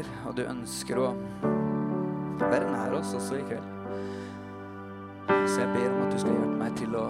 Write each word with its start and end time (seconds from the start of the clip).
elsker, 0.00 0.28
og 0.28 0.36
du 0.36 0.42
ønsker 0.46 1.00
å 1.00 1.10
være 2.40 2.70
nær 2.70 2.96
oss 2.98 3.14
også 3.16 3.38
i 3.38 3.44
kveld. 3.48 3.68
Så 5.30 5.60
jeg 5.60 5.70
ber 5.74 5.90
om 5.90 6.00
at 6.04 6.14
du 6.14 6.18
skal 6.20 6.34
hjelpe 6.34 6.58
meg 6.60 6.78
til 6.78 6.96
å 6.98 7.04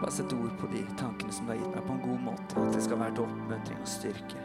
bare 0.00 0.12
sette 0.12 0.36
ord 0.36 0.52
på 0.60 0.68
de 0.72 0.82
tankene 1.00 1.32
som 1.32 1.46
du 1.46 1.52
har 1.52 1.60
gitt 1.60 1.74
meg, 1.74 1.86
på 1.86 1.96
en 1.96 2.04
god 2.04 2.22
måte. 2.28 2.62
At 2.62 2.76
det 2.76 2.84
skal 2.84 3.00
være 3.00 3.16
til 3.16 3.26
oppmuntring 3.26 3.82
og 3.82 3.90
styrke. 3.90 4.44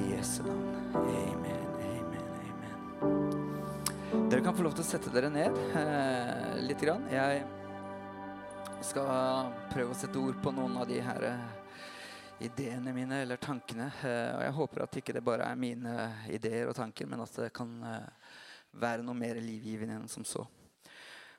I 0.00 0.04
Jesu 0.14 0.42
navn. 0.46 0.66
Amen, 1.00 1.70
amen, 1.84 2.26
amen. 2.50 4.28
Dere 4.30 4.42
kan 4.44 4.56
få 4.56 4.66
lov 4.66 4.76
til 4.76 4.84
å 4.84 4.90
sette 4.90 5.12
dere 5.14 5.30
ned 5.32 5.56
eh, 5.78 6.60
litt. 6.64 6.80
Grann. 6.80 7.04
Jeg 7.12 7.44
skal 8.84 9.50
prøve 9.72 9.92
å 9.92 9.98
sette 9.98 10.20
ord 10.20 10.38
på 10.40 10.52
noen 10.56 10.78
av 10.80 10.88
de 10.88 11.00
her 11.04 11.26
eh, 11.28 11.59
ideene 12.40 12.92
mine 12.96 13.20
eller 13.24 13.40
tankene. 13.40 13.90
Eh, 14.04 14.30
og 14.36 14.44
jeg 14.44 14.56
håper 14.56 14.84
at 14.84 14.96
ikke 15.00 15.14
det 15.16 15.24
bare 15.24 15.48
er 15.50 15.60
mine 15.60 15.96
ideer 16.32 16.70
og 16.70 16.76
tanker, 16.76 17.08
men 17.10 17.22
at 17.24 17.36
det 17.42 17.50
kan 17.56 17.74
eh, 17.86 18.32
være 18.80 19.04
noe 19.04 19.18
mer 19.18 19.40
livgivende 19.42 19.98
enn 19.98 20.08
som 20.10 20.24
så. 20.26 20.46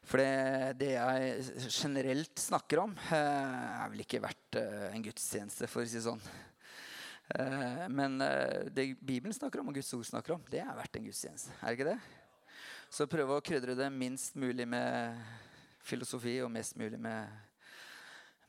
For 0.06 0.18
det, 0.18 0.78
det, 0.82 0.94
jeg 0.96 1.68
generelt 1.70 2.42
snakker 2.42 2.84
om, 2.86 2.96
eh, 3.14 3.68
er 3.82 3.92
vel 3.92 4.06
ikke 4.06 4.22
verdt 4.24 4.58
en 4.62 5.06
gudstjeneste, 5.06 5.70
for 5.70 5.84
å 5.84 5.90
si 5.90 6.00
det 6.00 6.08
sånn. 6.08 6.24
Men 7.96 8.18
det 8.76 8.90
Bibelen 9.00 9.32
snakker 9.32 9.62
om, 9.62 9.70
og 9.72 9.78
Guds 9.78 9.94
ord 9.96 10.04
snakker 10.04 10.34
om, 10.36 10.42
det 10.52 10.60
er 10.66 10.74
verdt 10.76 10.98
en 11.00 11.06
gudstjeneste. 11.06 11.54
Er 11.62 11.70
det 11.70 11.78
ikke 11.78 11.94
det? 11.94 12.00
Så 12.92 13.08
prøve 13.08 13.38
å 13.38 13.46
krydre 13.46 13.78
det 13.80 13.88
minst 13.94 14.36
mulig 14.36 14.66
med 14.68 15.16
filosofi 15.88 16.34
og 16.44 16.52
mest 16.52 16.76
mulig 16.82 17.00
med, 17.00 17.32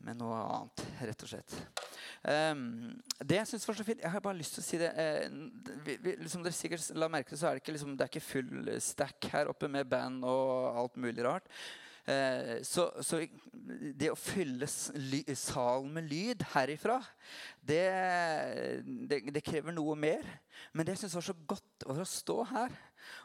med 0.03 0.19
noe 0.19 0.41
annet, 0.49 0.83
rett 1.13 1.23
og 1.23 1.31
slett. 1.31 1.55
Um, 2.23 3.01
det 3.19 3.41
jeg 3.41 3.49
synes 3.51 3.65
var 3.67 3.75
så 3.75 3.85
fint 3.85 4.03
Jeg 4.05 4.11
har 4.13 4.23
bare 4.23 4.39
lyst 4.39 4.55
til 4.55 4.63
å 4.63 4.67
si 4.67 4.79
det. 4.79 4.91
Vi, 5.87 6.13
som 6.31 6.45
dere 6.45 6.55
sikkert 6.55 6.85
la 6.95 7.09
merke 7.11 7.33
til, 7.33 7.41
så 7.41 7.49
er 7.49 7.57
det 7.57 7.65
ikke, 7.65 7.75
liksom, 7.75 7.97
det 7.97 8.05
er 8.05 8.13
ikke 8.13 8.27
full 8.27 8.69
stack 8.79 9.31
her 9.33 9.51
oppe 9.51 9.71
med 9.71 9.91
band 9.91 10.23
og 10.29 10.79
alt 10.85 11.01
mulig 11.03 11.25
rart. 11.27 11.51
Uh, 12.03 12.59
så, 12.67 12.89
så, 13.03 13.21
det 13.99 14.11
å 14.11 14.19
fylle 14.19 14.67
salen 14.69 15.91
med 15.95 16.09
lyd 16.11 16.47
herifra, 16.55 17.01
det, 17.59 17.85
det, 19.11 19.23
det 19.35 19.45
krever 19.47 19.75
noe 19.75 19.99
mer. 19.99 20.27
Men 20.73 20.87
det 20.87 20.97
jeg 20.97 21.05
syns 21.05 21.19
var 21.19 21.27
så 21.27 21.39
godt 21.55 21.72
var 21.89 22.03
å 22.03 22.09
stå 22.09 22.39
her 22.53 22.75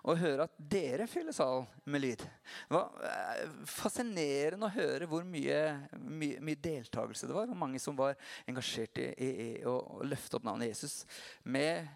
og 0.07 0.19
høre 0.19 0.47
at 0.47 0.55
dere 0.57 1.05
fyller 1.09 1.35
salen 1.35 1.67
med 1.85 2.01
lyd. 2.03 2.23
Det 2.23 2.75
var 2.75 3.07
eh, 3.07 3.43
fascinerende 3.69 4.67
å 4.67 4.73
høre 4.73 5.09
hvor 5.09 5.25
mye, 5.27 5.59
mye, 6.01 6.41
mye 6.43 6.61
deltakelse 6.63 7.29
det 7.29 7.35
var. 7.37 7.49
Hvor 7.49 7.59
mange 7.59 7.81
som 7.81 7.97
var 7.97 8.17
engasjert 8.49 9.01
i, 9.03 9.07
i, 9.13 9.29
i 9.47 9.49
å 9.67 10.01
løfte 10.07 10.39
opp 10.39 10.47
navnet 10.47 10.71
Jesus 10.71 11.03
med 11.43 11.87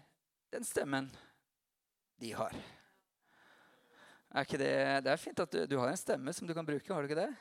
den 0.52 0.66
stemmen 0.68 1.10
de 2.22 2.34
har. 2.36 2.54
Er 4.32 4.46
det, 4.48 4.74
det 5.04 5.12
er 5.12 5.20
fint 5.20 5.40
at 5.44 5.52
du, 5.52 5.64
du 5.68 5.76
har 5.80 5.90
en 5.90 5.98
stemme 5.98 6.32
som 6.32 6.48
du 6.48 6.54
kan 6.56 6.66
bruke. 6.66 6.92
har 6.92 7.02
du 7.02 7.10
ikke 7.10 7.24
det? 7.24 7.32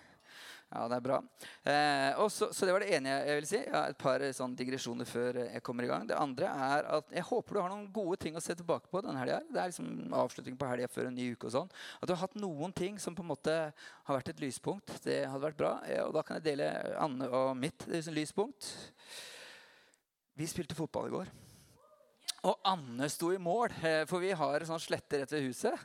Ja, 0.71 0.85
det 0.87 0.97
er 0.97 1.03
bra. 1.03 1.17
Eh, 1.67 2.21
så, 2.31 2.47
så, 2.55 2.65
det 2.65 2.71
var 2.71 2.83
det 2.83 2.93
ene 2.95 3.11
jeg, 3.11 3.23
jeg 3.27 3.39
vil 3.39 3.47
si. 3.49 3.59
Har 3.73 3.91
et 3.91 3.99
par 3.99 4.23
eh, 4.23 4.31
sånn 4.35 4.53
digresjoner 4.55 5.09
før 5.09 5.41
jeg 5.43 5.63
kommer 5.67 5.83
i 5.83 5.89
gang. 5.89 6.05
Det 6.07 6.15
andre 6.15 6.47
er 6.47 6.87
at 6.99 7.11
jeg 7.11 7.27
håper 7.27 7.57
du 7.57 7.59
har 7.59 7.73
noen 7.73 7.89
gode 7.91 8.21
ting 8.23 8.39
å 8.39 8.43
se 8.43 8.55
tilbake 8.55 8.87
på 8.87 9.01
denne 9.03 9.19
helga. 9.19 9.41
Det 9.51 9.59
er 9.59 9.73
liksom 9.73 10.15
avslutning 10.15 10.55
på 10.55 10.71
helga 10.71 10.87
før 10.91 11.09
en 11.09 11.19
ny 11.19 11.27
uke 11.35 11.49
og 11.49 11.55
sånn. 11.57 11.75
At 11.99 12.07
du 12.07 12.15
har 12.15 12.23
hatt 12.23 12.39
noen 12.39 12.71
ting 12.77 13.01
som 13.03 13.17
på 13.17 13.25
en 13.25 13.31
måte 13.33 13.57
har 13.75 14.15
vært 14.15 14.31
et 14.31 14.43
lyspunkt. 14.45 14.95
Det 15.03 15.25
hadde 15.25 15.43
vært 15.43 15.59
bra. 15.59 15.75
Og 16.07 16.15
da 16.15 16.23
kan 16.23 16.39
jeg 16.39 16.47
dele 16.53 16.71
Anne 17.03 17.27
og 17.27 17.51
mitt 17.59 17.83
lyspunkt. 18.15 18.71
Vi 20.39 20.47
spilte 20.47 20.77
fotball 20.77 21.11
i 21.11 21.17
går. 21.19 21.35
Og 22.41 22.57
Anne 22.65 23.05
sto 23.13 23.27
i 23.29 23.37
mål, 23.37 23.69
eh, 23.85 24.03
for 24.09 24.23
vi 24.23 24.31
har 24.33 24.63
sånn 24.65 24.81
slette 24.81 25.19
rett 25.21 25.33
ved 25.35 25.43
huset. 25.45 25.83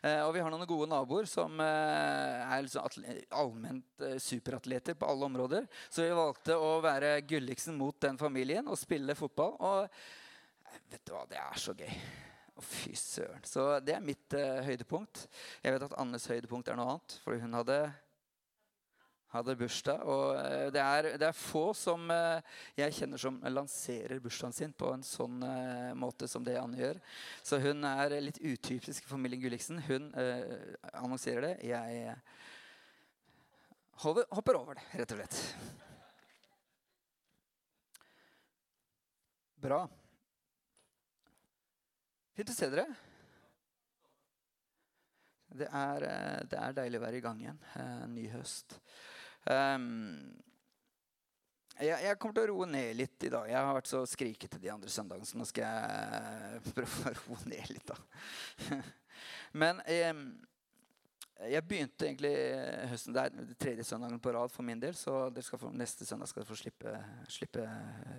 Eh, 0.00 0.22
og 0.24 0.32
vi 0.32 0.40
har 0.40 0.48
noen 0.48 0.64
gode 0.68 0.88
naboer 0.88 1.28
som 1.28 1.60
eh, 1.60 2.46
er 2.48 2.64
liksom 2.64 2.88
allment 3.36 4.06
superatleter 4.24 4.96
på 4.96 5.04
alle 5.04 5.28
områder. 5.28 5.66
Så 5.92 6.06
vi 6.06 6.16
valgte 6.16 6.56
å 6.56 6.78
være 6.84 7.18
gulliksen 7.28 7.76
mot 7.76 7.98
den 8.00 8.16
familien 8.20 8.72
og 8.72 8.80
spille 8.80 9.18
fotball. 9.18 9.52
Og 9.60 10.80
vet 10.88 11.04
du 11.04 11.12
hva, 11.12 11.26
det 11.28 11.42
er 11.42 11.60
så 11.60 11.76
gøy. 11.76 11.92
Å, 12.56 12.64
fy 12.64 12.96
søren. 12.96 13.44
Så 13.44 13.68
det 13.84 13.98
er 13.98 14.08
mitt 14.08 14.32
høydepunkt. 14.64 15.26
Jeg 15.60 15.76
vet 15.76 15.88
at 15.90 15.98
Annes 16.00 16.24
høydepunkt 16.32 16.72
er 16.72 16.80
noe 16.80 16.94
annet. 16.94 17.20
For 17.26 17.36
hun 17.36 17.60
hadde 17.60 17.82
hadde 19.32 19.56
bursdag. 19.58 20.04
Og 20.08 20.36
eh, 20.38 20.68
det 20.74 20.82
er, 20.82 21.08
det 21.20 21.28
er, 21.28 21.36
få 21.36 21.68
som 21.76 22.08
eh, 22.12 22.54
jeg 22.78 22.96
kjenner 23.00 23.20
som 23.20 23.40
lanserer 23.52 24.22
bursdagen 24.24 24.56
sin 24.56 24.74
på 24.76 24.92
en 24.94 25.04
sånn 25.06 25.42
eh, 25.44 25.92
måte 25.98 26.28
som 26.30 26.44
det 26.46 26.58
Anne 26.60 26.80
gjør. 26.80 27.00
Så 27.44 27.60
hun 27.62 27.84
er 27.88 28.18
litt 28.24 28.40
utypisk 28.40 29.04
for 29.04 29.16
familien 29.16 29.42
Gulliksen. 29.42 29.82
Hun 29.88 30.10
eh, 30.18 30.78
annonserer 30.94 31.50
det. 31.50 31.54
Jeg 31.68 32.14
hopper, 34.04 34.28
hopper 34.32 34.62
over 34.62 34.78
det, 34.78 34.86
rett 35.02 35.16
og 35.16 35.20
slett. 35.20 35.42
Bra. 39.58 39.82
Fint 42.38 42.50
å 42.52 42.54
se 42.54 42.68
dere. 42.70 42.86
Det 45.58 45.66
er, 45.72 46.04
det 46.46 46.58
er, 46.60 46.74
deilig 46.76 46.98
å 47.00 47.02
være 47.02 47.18
i 47.18 47.22
gang 47.24 47.40
igjen. 47.42 47.58
En 47.80 48.12
ny 48.14 48.28
høst. 48.30 48.76
Um, 49.48 50.34
jeg, 51.78 52.18
kommer 52.18 52.34
til 52.34 52.42
å 52.42 52.50
roe 52.50 52.66
ned 52.68 52.96
litt 52.98 53.24
i 53.24 53.30
dag. 53.32 53.46
Jeg 53.48 53.62
har 53.62 53.76
vært 53.76 53.88
så 53.88 54.02
skrikete 54.08 54.58
de 54.60 54.70
andre 54.72 54.90
søndagene, 54.92 55.28
så 55.28 55.38
nå 55.38 55.46
skal 55.48 55.64
jeg 55.64 56.72
prøve 56.76 57.12
å 57.12 57.16
roe 57.22 57.48
ned 57.48 57.70
litt. 57.72 57.88
da. 57.88 58.78
Men 59.62 59.80
um, 59.86 60.24
jeg 61.48 61.64
begynte 61.70 62.08
egentlig 62.08 62.32
høsten 62.90 63.14
Det 63.14 63.22
er 63.22 63.52
tredje 63.62 63.86
søndagen 63.86 64.18
på 64.20 64.32
rad 64.34 64.50
for 64.50 64.66
min 64.66 64.82
del, 64.82 64.96
så 64.98 65.30
få, 65.30 65.70
neste 65.70 66.06
søndag 66.06 66.28
skal 66.28 66.42
dere 66.42 66.50
få 66.50 66.58
slippe, 66.58 66.96
slippe, 67.30 67.68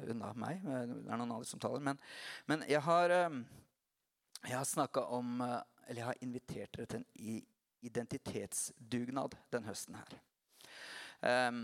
unna 0.07 0.31
meg. 0.40 0.63
Det 0.63 0.79
er 0.79 1.19
noen 1.19 1.28
andre 1.28 1.50
som 1.50 1.61
taler. 1.61 1.84
Men, 1.84 2.00
men 2.47 2.63
jeg 2.69 2.79
har, 2.88 3.16
jeg 4.47 4.56
har 4.56 4.66
snakka 4.67 5.03
om 5.19 5.44
Eller 5.44 6.00
jeg 6.00 6.07
har 6.07 6.23
invitert 6.23 6.78
dere 6.78 6.88
til 6.88 7.03
en 7.03 7.44
identitetsdugnad 7.90 9.35
den 9.51 9.67
høsten 9.67 10.00
her. 10.00 10.19
Um, 11.19 11.63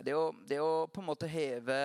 det, 0.00 0.14
å, 0.16 0.30
det, 0.48 0.60
å, 0.62 0.86
på 0.88 1.02
en 1.02 1.08
måte 1.10 1.28
heve 1.28 1.80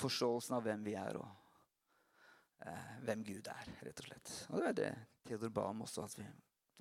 forståelsen 0.00 0.56
av 0.56 0.64
hvem 0.64 0.86
vi 0.86 0.94
er, 0.98 1.18
og 1.20 2.64
uh, 2.64 2.94
hvem 3.04 3.24
Gud 3.26 3.50
er, 3.52 3.74
rett 3.84 4.00
og 4.00 4.08
slett. 4.08 4.32
Og 4.50 4.62
det 4.62 4.70
er 4.70 4.78
det 4.80 4.94
Theodor 5.28 5.52
ba 5.54 5.68
om 5.70 5.84
også, 5.84 6.06
at 6.08 6.16
vi 6.18 6.26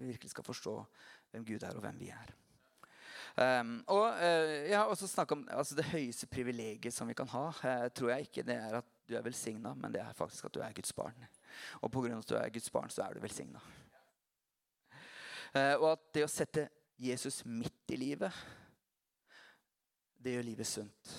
virkelig 0.09 0.31
skal 0.33 0.47
forstå 0.47 0.77
hvem 1.31 1.45
Gud 1.47 1.63
er, 1.63 1.75
og 1.75 1.83
hvem 1.85 1.99
vi 1.99 2.09
er. 2.13 2.33
Um, 3.33 3.79
og 3.89 4.03
uh, 4.13 4.51
Jeg 4.69 4.77
har 4.77 4.85
også 4.85 5.07
snakka 5.09 5.33
om 5.33 5.47
altså 5.49 5.75
det 5.75 5.87
høyeste 5.89 6.27
privilegiet 6.29 6.93
som 6.93 7.09
vi 7.09 7.15
kan 7.17 7.29
ha. 7.31 7.47
Uh, 7.63 7.87
tror 7.89 8.11
jeg 8.13 8.27
ikke 8.27 8.45
det 8.45 8.57
er 8.61 8.77
at 8.77 8.89
du 9.09 9.15
er 9.17 9.25
velsigna, 9.25 9.73
men 9.73 9.93
det 9.93 10.03
er 10.03 10.13
faktisk 10.17 10.45
at 10.47 10.53
du 10.53 10.61
er 10.61 10.75
Guds 10.75 10.93
barn. 10.93 11.25
Og 11.81 11.91
pga. 11.91 12.17
at 12.17 12.29
du 12.29 12.35
er 12.37 12.53
Guds 12.53 12.69
barn, 12.71 12.89
så 12.93 13.07
er 13.07 13.13
du 13.17 13.23
velsigna. 13.23 13.61
Uh, 15.53 15.75
og 15.81 15.87
at 15.95 16.05
det 16.13 16.25
å 16.25 16.31
sette 16.31 16.67
Jesus 17.03 17.43
midt 17.45 17.91
i 17.91 17.99
livet, 17.99 18.31
det 20.23 20.37
gjør 20.37 20.45
livet 20.47 20.67
sunt. 20.69 21.13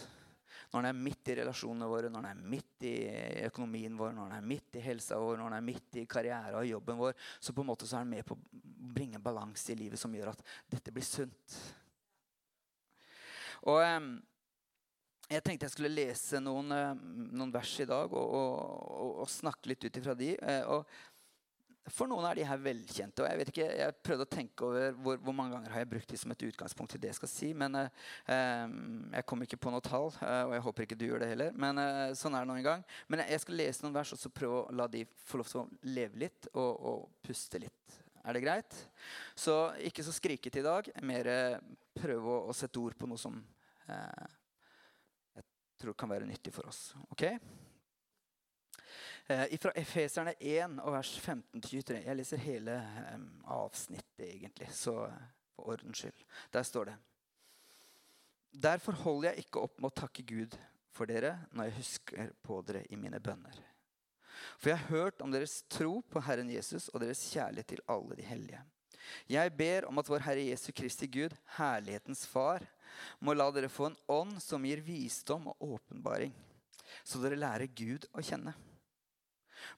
Når 0.75 0.81
han 0.81 0.89
er 0.89 1.03
midt 1.07 1.29
i 1.31 1.35
relasjonene 1.39 1.87
våre, 1.87 2.09
når 2.11 2.25
han 2.25 2.31
er 2.33 2.49
midt 2.51 2.87
i 2.89 2.95
økonomien 3.47 3.95
vår, 3.95 4.15
når 4.17 4.31
han 4.31 4.39
er 4.41 4.49
midt 4.49 4.79
i 4.81 4.83
helsa 4.83 5.19
vår, 5.21 5.37
når 5.39 5.51
han 5.51 5.59
er 5.61 5.67
midt 5.69 5.99
i 6.01 6.07
karriere 6.11 6.59
og 6.59 6.67
jobben 6.67 6.99
vår, 6.99 7.15
så 7.39 7.55
på 7.55 7.63
en 7.63 7.69
måte 7.69 7.87
så 7.87 7.99
er 7.99 8.03
han 8.03 8.11
med 8.11 8.27
på 8.27 8.35
å 8.35 8.63
bringe 8.97 9.21
balanse 9.23 9.71
i 9.71 9.79
livet 9.79 10.01
som 10.01 10.15
gjør 10.17 10.33
at 10.33 10.43
dette 10.73 10.95
blir 10.95 11.07
sunt. 11.07 11.59
Og 13.71 13.81
Jeg 15.31 15.41
tenkte 15.41 15.65
jeg 15.65 15.73
skulle 15.73 15.89
lese 15.89 16.41
noen, 16.43 16.69
noen 17.33 17.53
vers 17.55 17.71
i 17.81 17.87
dag 17.89 18.13
og, 18.13 18.35
og, 18.41 18.59
og, 18.93 19.13
og 19.25 19.31
snakke 19.33 19.71
litt 19.71 19.87
ut 19.87 19.97
ifra 19.97 20.13
de. 20.19 20.35
Eh, 20.37 20.67
og 20.69 20.85
for 21.93 22.09
noen 22.09 22.25
er 22.29 22.39
de 22.39 22.47
her 22.49 22.61
velkjente. 22.65 23.21
og 23.21 23.29
Jeg 23.29 23.41
vet 23.41 23.51
ikke, 23.53 23.67
jeg 23.77 23.97
prøvde 24.07 24.25
å 24.25 24.31
tenke 24.33 24.65
over 24.65 24.95
hvor, 25.05 25.19
hvor 25.21 25.37
mange 25.37 25.53
ganger 25.53 25.75
har 25.75 25.83
jeg 25.83 25.91
brukt 25.91 26.13
de 26.15 26.21
som 26.21 26.33
et 26.33 26.45
utgangspunkt 26.47 26.95
til 26.95 27.03
det 27.03 27.11
jeg 27.11 27.19
skal 27.19 27.31
si. 27.31 27.51
Men 27.61 27.77
eh, 27.83 27.91
jeg 29.19 29.27
kommer 29.29 29.49
ikke 29.49 29.61
på 29.61 29.73
noe 29.75 29.85
tall, 29.85 30.09
eh, 30.25 30.43
og 30.49 30.55
jeg 30.57 30.65
håper 30.69 30.87
ikke 30.87 30.99
du 31.01 31.07
gjør 31.11 31.25
det 31.25 31.33
heller. 31.35 31.59
Men 31.61 31.83
eh, 31.83 32.15
sånn 32.17 32.37
er 32.37 32.47
det 32.47 32.53
noen 32.53 32.65
gang. 32.65 32.87
Men 33.13 33.25
jeg 33.27 33.43
skal 33.45 33.61
lese 33.61 33.85
noen 33.85 33.97
vers 33.99 34.15
og 34.17 34.23
så 34.23 34.33
prøve 34.33 34.63
å 34.63 34.79
la 34.81 34.89
de 34.91 35.05
få 35.29 35.43
lov 35.43 35.51
til 35.51 35.63
å 35.65 35.67
leve 35.91 36.25
litt 36.25 36.49
og, 36.55 36.73
og 36.73 37.05
puste 37.27 37.61
litt. 37.61 38.01
Er 38.25 38.33
det 38.33 38.45
greit? 38.47 38.79
Så 39.37 39.59
ikke 39.85 40.05
så 40.07 40.15
skrikete 40.17 40.63
i 40.63 40.65
dag. 40.65 40.89
Mer 41.05 41.29
eh, 41.29 41.59
prøve 42.01 42.33
å, 42.33 42.39
å, 42.49 42.57
sette 42.57 42.81
ord 42.81 42.97
på 42.97 43.09
noe 43.11 43.21
som 43.21 43.37
eh, 43.93 44.33
jeg 45.37 45.45
tror 45.85 46.01
kan 46.01 46.17
være 46.17 46.29
nyttig 46.31 46.55
for 46.57 46.65
oss. 46.71 46.95
ok? 47.13 47.29
Eh, 49.27 49.59
fra 49.61 49.73
Efeserne 49.73 50.35
1 50.37 50.81
og 50.85 50.93
vers 50.93 51.11
15-23. 51.17 52.03
Jeg 52.05 52.17
leser 52.19 52.43
hele 52.45 52.75
eh, 52.77 53.23
avsnittet, 53.57 54.27
egentlig, 54.27 54.69
så 54.77 55.07
for 55.55 55.71
ordens 55.73 56.03
skyld. 56.03 56.25
Der 56.53 56.63
står 56.63 56.91
det 56.91 56.97
Derfor 58.55 58.93
holder 58.93 59.31
jeg 59.31 59.47
ikke 59.47 59.63
opp 59.65 59.81
med 59.81 59.89
å 59.89 59.97
takke 59.97 60.23
Gud 60.29 60.53
for 60.95 61.11
dere 61.11 61.33
når 61.51 61.71
jeg 61.71 61.77
husker 61.79 62.35
på 62.45 62.59
dere 62.69 62.85
i 62.93 62.99
mine 63.01 63.19
bønner. 63.19 63.57
For 64.61 64.71
jeg 64.71 64.79
har 64.83 64.93
hørt 64.93 65.25
om 65.25 65.33
deres 65.33 65.57
tro 65.73 65.97
på 66.05 66.23
Herren 66.23 66.53
Jesus 66.53 66.91
og 66.93 67.01
deres 67.03 67.25
kjærlighet 67.33 67.73
til 67.73 67.83
alle 67.91 68.21
de 68.21 68.29
hellige. 68.29 68.61
Jeg 69.29 69.57
ber 69.57 69.89
om 69.89 69.99
at 69.99 70.09
vår 70.09 70.23
Herre 70.29 70.45
Jesu 70.45 70.69
Kristi 70.77 71.09
Gud, 71.09 71.35
herlighetens 71.57 72.27
Far, 72.29 72.63
må 73.19 73.35
la 73.35 73.49
dere 73.57 73.73
få 73.73 73.89
en 73.89 73.99
ånd 74.07 74.37
som 74.45 74.69
gir 74.69 74.85
visdom 74.85 75.49
og 75.51 75.75
åpenbaring, 75.81 76.37
så 77.03 77.25
dere 77.25 77.41
lærer 77.41 77.73
Gud 77.73 78.07
å 78.13 78.23
kjenne. 78.23 78.55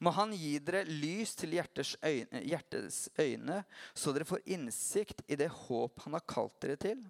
Må 0.01 0.13
Han 0.17 0.33
gi 0.37 0.57
dere 0.59 0.85
lys 0.85 1.35
til 1.39 1.57
øyne, 1.57 2.43
hjertets 2.43 3.09
øyne, 3.19 3.65
så 3.95 4.13
dere 4.13 4.29
får 4.29 4.45
innsikt 4.47 5.23
i 5.29 5.37
det 5.37 5.49
håp 5.49 6.01
Han 6.05 6.17
har 6.19 6.25
kalt 6.29 6.61
dere 6.63 6.77
til. 6.77 7.05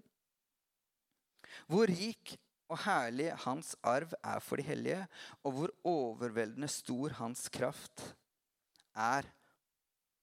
Hvor 1.66 1.88
rik 1.88 2.36
og 2.68 2.80
herlig 2.82 3.30
Hans 3.44 3.76
arv 3.82 4.12
er 4.22 4.42
for 4.42 4.56
de 4.56 4.66
hellige, 4.66 5.06
og 5.42 5.52
hvor 5.52 5.74
overveldende 5.84 6.68
stor 6.68 7.14
Hans 7.20 7.48
kraft 7.48 8.02
er 8.96 9.28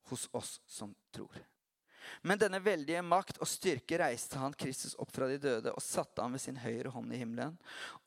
hos 0.10 0.28
oss 0.34 0.60
som 0.68 0.96
tror. 1.16 1.40
Men 2.22 2.40
denne 2.40 2.60
veldige 2.64 3.02
makt 3.06 3.40
og 3.42 3.50
styrke 3.50 3.98
reiste 4.00 4.40
han 4.40 4.56
Kristus 4.58 4.96
opp 5.02 5.12
fra 5.16 5.28
de 5.32 5.40
døde 5.42 5.74
og 5.74 5.84
satte 5.84 6.22
ham 6.22 6.36
ved 6.36 6.44
sin 6.44 6.60
høyre 6.62 6.92
hånd 6.94 7.14
i 7.14 7.20
himmelen. 7.22 7.56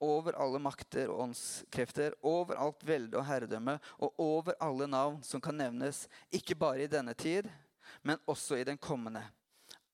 Over 0.03 0.39
alle 0.41 0.61
makter 0.63 1.11
og 1.13 1.27
åndskrefter, 1.29 2.15
over 2.23 2.59
alt 2.61 2.85
velde 2.87 3.19
og 3.19 3.27
herredømme 3.29 3.79
og 3.99 4.23
over 4.23 4.57
alle 4.63 4.89
navn 4.91 5.23
som 5.27 5.43
kan 5.43 5.59
nevnes, 5.59 6.07
ikke 6.31 6.59
bare 6.59 6.87
i 6.87 6.93
denne 6.93 7.17
tid, 7.19 7.49
men 8.03 8.21
også 8.27 8.61
i 8.61 8.67
den 8.69 8.79
kommende. 8.79 9.25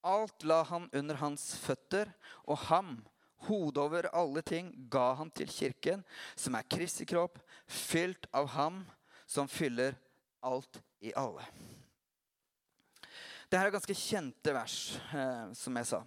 Alt 0.02 0.42
la 0.42 0.62
han 0.66 0.88
under 0.92 1.18
hans 1.20 1.52
føtter, 1.62 2.10
og 2.44 2.58
ham, 2.66 2.96
hodet 3.46 3.78
over 3.78 4.08
alle 4.14 4.42
ting, 4.42 4.72
ga 4.90 5.12
han 5.18 5.30
til 5.30 5.50
kirken, 5.50 6.02
som 6.34 6.58
er 6.58 6.66
Kristi 6.66 7.06
kropp, 7.06 7.38
fylt 7.66 8.26
av 8.34 8.50
ham 8.56 8.82
som 9.26 9.48
fyller 9.48 9.94
alt 10.42 10.82
i 11.00 11.14
alle. 11.16 11.46
Det 13.52 13.58
her 13.60 13.68
er 13.68 13.74
ganske 13.74 13.94
kjente 14.00 14.52
vers, 14.56 14.74
eh, 15.12 15.48
som 15.52 15.74
jeg 15.76 15.84
sa. 15.90 15.98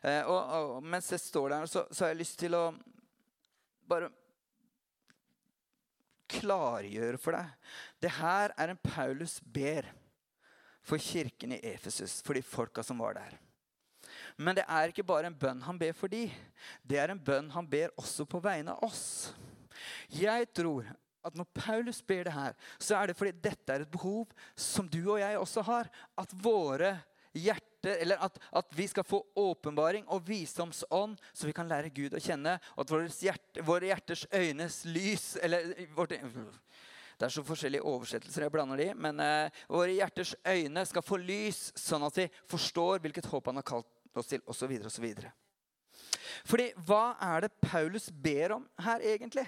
Eh, 0.00 0.22
og, 0.24 0.38
og, 0.40 0.78
mens 0.80 1.10
jeg 1.12 1.20
står 1.20 1.52
der, 1.52 1.66
så, 1.68 1.82
så, 1.92 2.06
har 2.06 2.14
jeg 2.14 2.20
lyst 2.22 2.38
til 2.40 2.56
å 2.56 2.62
bare 3.92 4.08
klargjøre 6.32 7.20
for 7.20 7.36
deg. 7.36 7.50
Det 8.00 8.14
her 8.16 8.56
er 8.56 8.72
en 8.72 8.80
Paulus 8.80 9.36
ber 9.44 9.90
for 10.80 10.96
kirken 10.96 11.52
i 11.58 11.60
Efesus, 11.74 12.22
for 12.24 12.40
de 12.40 12.46
folka 12.46 12.80
som 12.80 13.04
var 13.04 13.20
der. 13.20 13.36
Men 14.40 14.56
det 14.56 14.64
er 14.64 14.88
ikke 14.88 15.04
bare 15.12 15.28
en 15.28 15.36
bønn 15.36 15.60
han 15.68 15.76
ber 15.76 15.92
for 15.92 16.08
de. 16.08 16.24
Det 16.88 16.96
er 17.04 17.12
en 17.12 17.20
bønn 17.20 17.52
han 17.52 17.68
ber 17.68 17.92
også 18.00 18.24
på 18.24 18.40
vegne 18.40 18.72
av 18.72 18.88
oss. 18.88 19.34
Jeg 20.08 20.48
tror 20.56 20.88
at 21.24 21.38
når 21.38 21.48
Paulus 21.54 22.02
ber 22.06 22.26
det 22.28 22.34
her, 22.34 22.56
så 22.78 22.98
er 22.98 23.10
det 23.10 23.16
fordi 23.18 23.32
dette 23.44 23.74
er 23.74 23.84
et 23.84 23.92
behov 23.92 24.30
som 24.58 24.88
du 24.90 25.00
og 25.04 25.20
jeg 25.20 25.38
også 25.38 25.64
har. 25.68 25.90
At 26.18 26.34
våre 26.44 26.96
hjerter, 27.32 27.96
eller 28.02 28.20
at, 28.24 28.38
at 28.52 28.74
vi 28.76 28.86
skal 28.88 29.06
få 29.06 29.22
åpenbaring 29.38 30.06
og 30.12 30.24
visdomsånd, 30.28 31.16
så 31.32 31.48
vi 31.48 31.54
kan 31.56 31.68
lære 31.68 31.92
Gud 31.94 32.16
å 32.16 32.22
kjenne. 32.22 32.58
Og 32.76 32.92
at 32.98 33.22
hjerte, 33.24 33.64
våre 33.66 33.88
hjerters 33.90 34.26
øynes 34.32 34.82
lys 34.88 35.36
eller 35.42 35.72
vårt, 35.96 36.14
Det 37.18 37.26
er 37.28 37.32
så 37.32 37.44
forskjellige 37.46 37.86
oversettelser, 37.86 38.42
jeg 38.42 38.52
blander 38.52 38.76
de. 38.76 38.88
Men 38.94 39.20
uh, 39.20 39.62
våre 39.68 39.94
hjerters 39.94 40.34
øyne 40.46 40.84
skal 40.86 41.06
få 41.06 41.16
lys, 41.16 41.70
sånn 41.78 42.02
at 42.02 42.18
vi 42.18 42.28
forstår 42.50 43.00
hvilket 43.00 43.30
håp 43.30 43.46
han 43.46 43.60
har 43.60 43.68
kalt 43.68 44.18
oss 44.18 44.26
til, 44.28 44.42
osv. 44.46 44.76
osv. 44.86 45.06
Fordi 46.48 46.72
hva 46.86 47.14
er 47.22 47.44
det 47.44 47.54
Paulus 47.62 48.10
ber 48.10 48.58
om 48.58 48.66
her, 48.82 49.04
egentlig? 49.14 49.46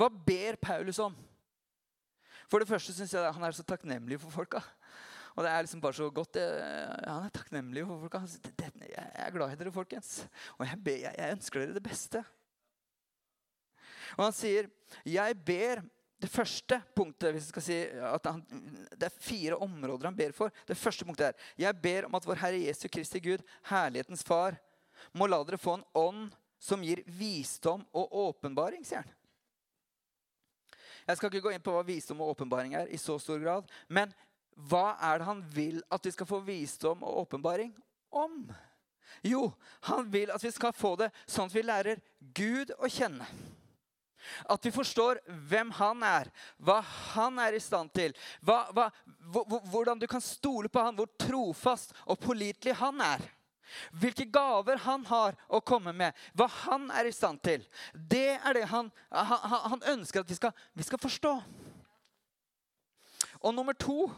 Hva 0.00 0.08
ber 0.08 0.56
Paulus 0.56 0.98
om? 1.04 1.12
For 2.48 2.62
det 2.62 2.70
første 2.70 2.94
syns 2.96 3.12
jeg 3.12 3.34
han 3.36 3.44
er 3.44 3.54
så 3.54 3.64
takknemlig 3.68 4.16
for 4.22 4.32
folka. 4.32 4.62
Og 5.36 5.44
det 5.44 5.50
er 5.52 5.62
liksom 5.62 5.82
bare 5.84 5.98
så 5.98 6.08
godt. 6.10 6.40
Han 6.40 7.26
er 7.26 7.34
takknemlig 7.36 7.84
for 7.86 8.06
folka. 8.06 8.22
Jeg 8.80 9.10
er 9.12 9.34
glad 9.34 9.52
i 9.52 9.58
dere, 9.60 9.72
folkens. 9.74 10.24
Og 10.56 10.64
jeg, 10.66 10.80
ber, 10.84 10.98
jeg 11.04 11.36
ønsker 11.36 11.62
dere 11.62 11.76
det 11.76 11.84
beste. 11.84 12.24
Og 14.16 14.24
han 14.24 14.34
sier, 14.34 14.70
'Jeg 15.04 15.36
ber' 15.46 15.84
Det 16.20 16.28
første 16.28 16.76
punktet 16.96 17.32
hvis 17.32 17.46
jeg 17.46 17.52
skal 17.54 17.62
si 17.64 17.76
at 17.88 18.26
han, 18.28 18.42
Det 18.92 19.06
er 19.08 19.22
fire 19.24 19.56
områder 19.56 20.04
han 20.10 20.16
ber 20.16 20.32
for. 20.36 20.52
Det 20.68 20.76
første 20.76 21.04
punktet 21.04 21.26
er 21.30 21.32
Jeg 21.56 21.80
ber 21.80 22.04
om 22.04 22.14
at 22.14 22.26
vår 22.26 22.42
Herre 22.42 22.60
Jesu 22.60 22.88
Kristi 22.92 23.20
Gud, 23.20 23.40
herlighetens 23.64 24.22
Far, 24.22 24.58
må 25.14 25.26
la 25.26 25.40
dere 25.44 25.56
få 25.56 25.78
en 25.78 25.86
ånd 25.94 26.28
som 26.60 26.82
gir 26.84 27.00
visdom 27.06 27.86
og 27.96 28.12
åpenbaring, 28.12 28.84
sier 28.84 29.00
han. 29.00 29.14
Jeg 31.06 31.18
skal 31.18 31.30
ikke 31.30 31.44
gå 31.48 31.54
inn 31.54 31.64
på 31.64 31.74
hva 31.74 31.84
visdom 31.86 32.20
og 32.24 32.34
åpenbaring 32.34 32.74
er, 32.78 32.90
i 32.90 33.00
så 33.00 33.18
stor 33.22 33.40
grad. 33.42 33.70
Men 33.88 34.12
hva 34.68 34.96
er 35.10 35.20
det 35.20 35.28
han 35.28 35.44
vil 35.54 35.78
at 35.92 36.04
vi 36.04 36.12
skal 36.14 36.28
få 36.28 36.42
visdom 36.44 37.04
og 37.06 37.24
åpenbaring 37.24 37.72
om? 38.10 38.42
Jo, 39.26 39.50
han 39.88 40.06
vil 40.10 40.30
at 40.32 40.44
vi 40.44 40.52
skal 40.54 40.76
få 40.76 40.94
det 41.00 41.10
sånn 41.26 41.50
at 41.50 41.56
vi 41.56 41.64
lærer 41.66 42.02
Gud 42.36 42.72
å 42.78 42.90
kjenne. 42.90 43.26
At 44.52 44.64
vi 44.64 44.72
forstår 44.72 45.22
hvem 45.48 45.72
han 45.78 46.02
er, 46.04 46.28
hva 46.60 46.78
han 47.14 47.40
er 47.42 47.56
i 47.56 47.62
stand 47.62 47.92
til. 47.96 48.14
Hva, 48.44 48.66
hva, 48.76 48.90
hvordan 49.72 50.00
du 50.00 50.06
kan 50.10 50.22
stole 50.22 50.68
på 50.68 50.82
han, 50.84 50.96
hvor 50.96 51.08
trofast 51.20 51.96
og 52.04 52.20
pålitelig 52.20 52.76
han 52.82 53.00
er. 53.04 53.24
Hvilke 53.90 54.26
gaver 54.30 54.80
han 54.86 55.04
har 55.10 55.36
å 55.48 55.60
komme 55.60 55.94
med, 55.96 56.16
hva 56.34 56.48
han 56.64 56.88
er 56.94 57.08
i 57.08 57.14
stand 57.14 57.42
til. 57.44 57.64
Det 57.92 58.36
er 58.38 58.56
det 58.56 58.66
han, 58.70 58.90
han, 59.10 59.60
han 59.74 59.86
ønsker 59.96 60.22
at 60.22 60.30
vi 60.30 60.38
skal, 60.38 60.54
vi 60.72 60.86
skal, 60.86 61.00
forstå. 61.00 61.34
Og 63.40 63.54
nummer 63.56 63.76
to 63.78 64.10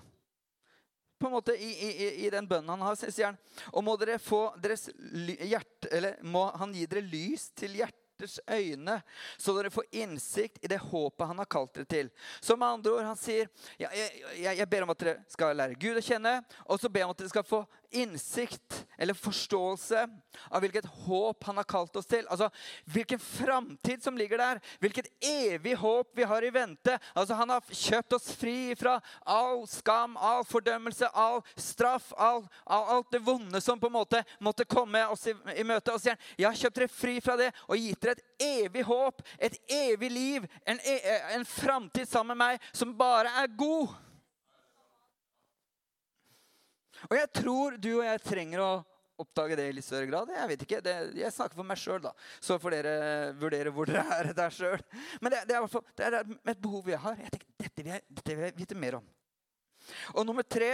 på 1.23 1.29
en 1.29 1.37
måte 1.37 1.55
i, 1.55 1.71
i, 1.71 2.07
i 2.27 2.31
den 2.35 2.49
bønnen 2.51 2.73
han 2.75 2.83
har, 2.83 2.97
sier 2.99 3.29
han 3.29 3.37
Og 3.71 3.85
må 3.87 3.93
dere 4.01 4.19
få 4.19 4.49
deres 4.59 4.89
hjerte, 4.91 5.87
eller 5.93 6.17
må 6.27 6.49
han 6.59 6.73
gi 6.75 6.89
dere 6.91 7.05
lys 7.07 7.53
til 7.55 7.77
hjerters 7.79 8.41
øyne, 8.51 8.97
så 9.39 9.55
dere 9.55 9.71
får 9.71 9.87
innsikt 10.03 10.65
i 10.65 10.71
det 10.73 10.81
håpet 10.83 11.29
han 11.31 11.39
har 11.39 11.51
kalt 11.51 11.77
dere 11.77 11.87
til. 11.91 12.11
Så 12.41 12.57
med 12.59 12.69
andre 12.69 12.97
ord, 12.97 13.07
han 13.13 13.21
sier, 13.21 13.51
jeg, 13.79 14.11
jeg, 14.35 14.57
jeg 14.59 14.69
ber 14.75 14.87
om 14.87 14.95
at 14.95 15.05
dere 15.05 15.15
skal 15.31 15.55
lære 15.59 15.79
Gud 15.79 16.03
å 16.03 16.05
kjenne, 16.07 16.35
og 16.67 16.83
så 16.83 16.91
ber 16.91 17.05
jeg 17.05 17.11
om 17.11 17.15
at 17.15 17.23
dere 17.23 17.35
skal 17.37 17.47
få 17.47 17.63
innsikt 17.93 18.87
eller 18.99 19.15
forståelse 19.15 20.09
av 20.49 20.61
hvilket 20.63 20.87
håp 21.07 21.45
han 21.45 21.57
har 21.57 21.67
kalt 21.69 21.97
oss 21.97 22.07
til. 22.07 22.27
Altså 22.31 22.49
hvilken 22.85 23.19
framtid 23.19 24.03
som 24.05 24.17
ligger 24.19 24.39
der. 24.39 24.61
Hvilket 24.81 25.09
evig 25.21 25.75
håp 25.81 26.13
vi 26.17 26.27
har 26.29 26.45
i 26.45 26.51
vente. 26.55 26.99
Altså 27.15 27.35
Han 27.35 27.51
har 27.51 27.65
kjøpt 27.71 28.17
oss 28.17 28.31
fri 28.39 28.75
fra 28.79 28.99
all 29.27 29.67
skam, 29.69 30.17
all 30.17 30.45
fordømmelse, 30.45 31.09
all 31.15 31.43
straff, 31.57 32.13
all, 32.17 32.47
all, 32.65 32.87
alt 32.97 33.13
det 33.13 33.23
vonde 33.27 33.61
som 33.61 33.81
på 33.81 33.91
en 33.91 33.97
måte 33.97 34.23
måtte 34.39 34.65
komme 34.65 35.05
oss 35.13 35.27
i, 35.27 35.35
i 35.57 35.67
møte. 35.67 35.95
Og 35.95 36.03
sier 36.03 36.17
han, 36.17 36.31
jeg 36.39 36.49
har 36.49 36.61
kjøpt 36.63 36.81
dere 36.81 36.93
fri 36.93 37.19
fra 37.25 37.37
det 37.41 37.51
og 37.67 37.77
gitt 37.81 38.03
dere 38.03 38.17
et 38.17 38.47
evig 38.63 38.87
håp, 38.87 39.23
et 39.39 39.59
evig 39.73 40.11
liv, 40.13 40.49
en, 40.67 40.81
e, 40.85 40.97
en 41.37 41.45
framtid 41.49 42.09
sammen 42.09 42.37
med 42.37 42.43
meg 42.45 42.73
som 42.73 42.95
bare 42.97 43.33
er 43.43 43.53
god. 43.59 43.93
Og 47.11 47.17
jeg 47.19 47.31
tror 47.35 47.77
du 47.81 47.91
og 47.97 48.05
jeg 48.07 48.23
trenger 48.25 48.63
å 48.63 48.73
oppdage 49.23 49.57
det 49.59 49.67
i 49.69 49.75
litt 49.77 49.87
større 49.87 50.09
grad. 50.11 50.31
Jeg 50.35 50.51
vet 50.51 50.65
ikke, 50.67 50.81
det, 50.85 50.95
jeg 51.19 51.35
snakker 51.35 51.59
for 51.59 51.69
meg 51.69 51.81
sjøl, 51.81 52.01
da. 52.05 52.13
Så 52.43 52.59
får 52.63 52.77
dere 52.77 52.95
vurdere 53.39 53.73
hvor 53.75 53.89
dere 53.91 54.05
er 54.19 54.33
der 54.37 54.55
sjøl. 54.55 54.81
Men 55.21 55.35
det, 55.35 55.43
det, 55.51 55.59
er, 55.59 55.83
det, 55.99 56.07
er 56.09 56.55
et 56.55 56.63
behov 56.63 56.89
jeg 56.91 57.01
har. 57.03 57.19
Jeg 57.21 57.35
tenker, 57.35 57.51
dette 57.65 57.85
vil 57.85 57.93
jeg, 57.93 58.07
dette 58.09 58.39
vil 58.39 58.49
jeg 58.49 58.57
vite 58.59 58.79
mer 58.79 58.99
om. 59.01 59.11
Og 60.15 60.27
nummer 60.27 60.47
tre 60.47 60.73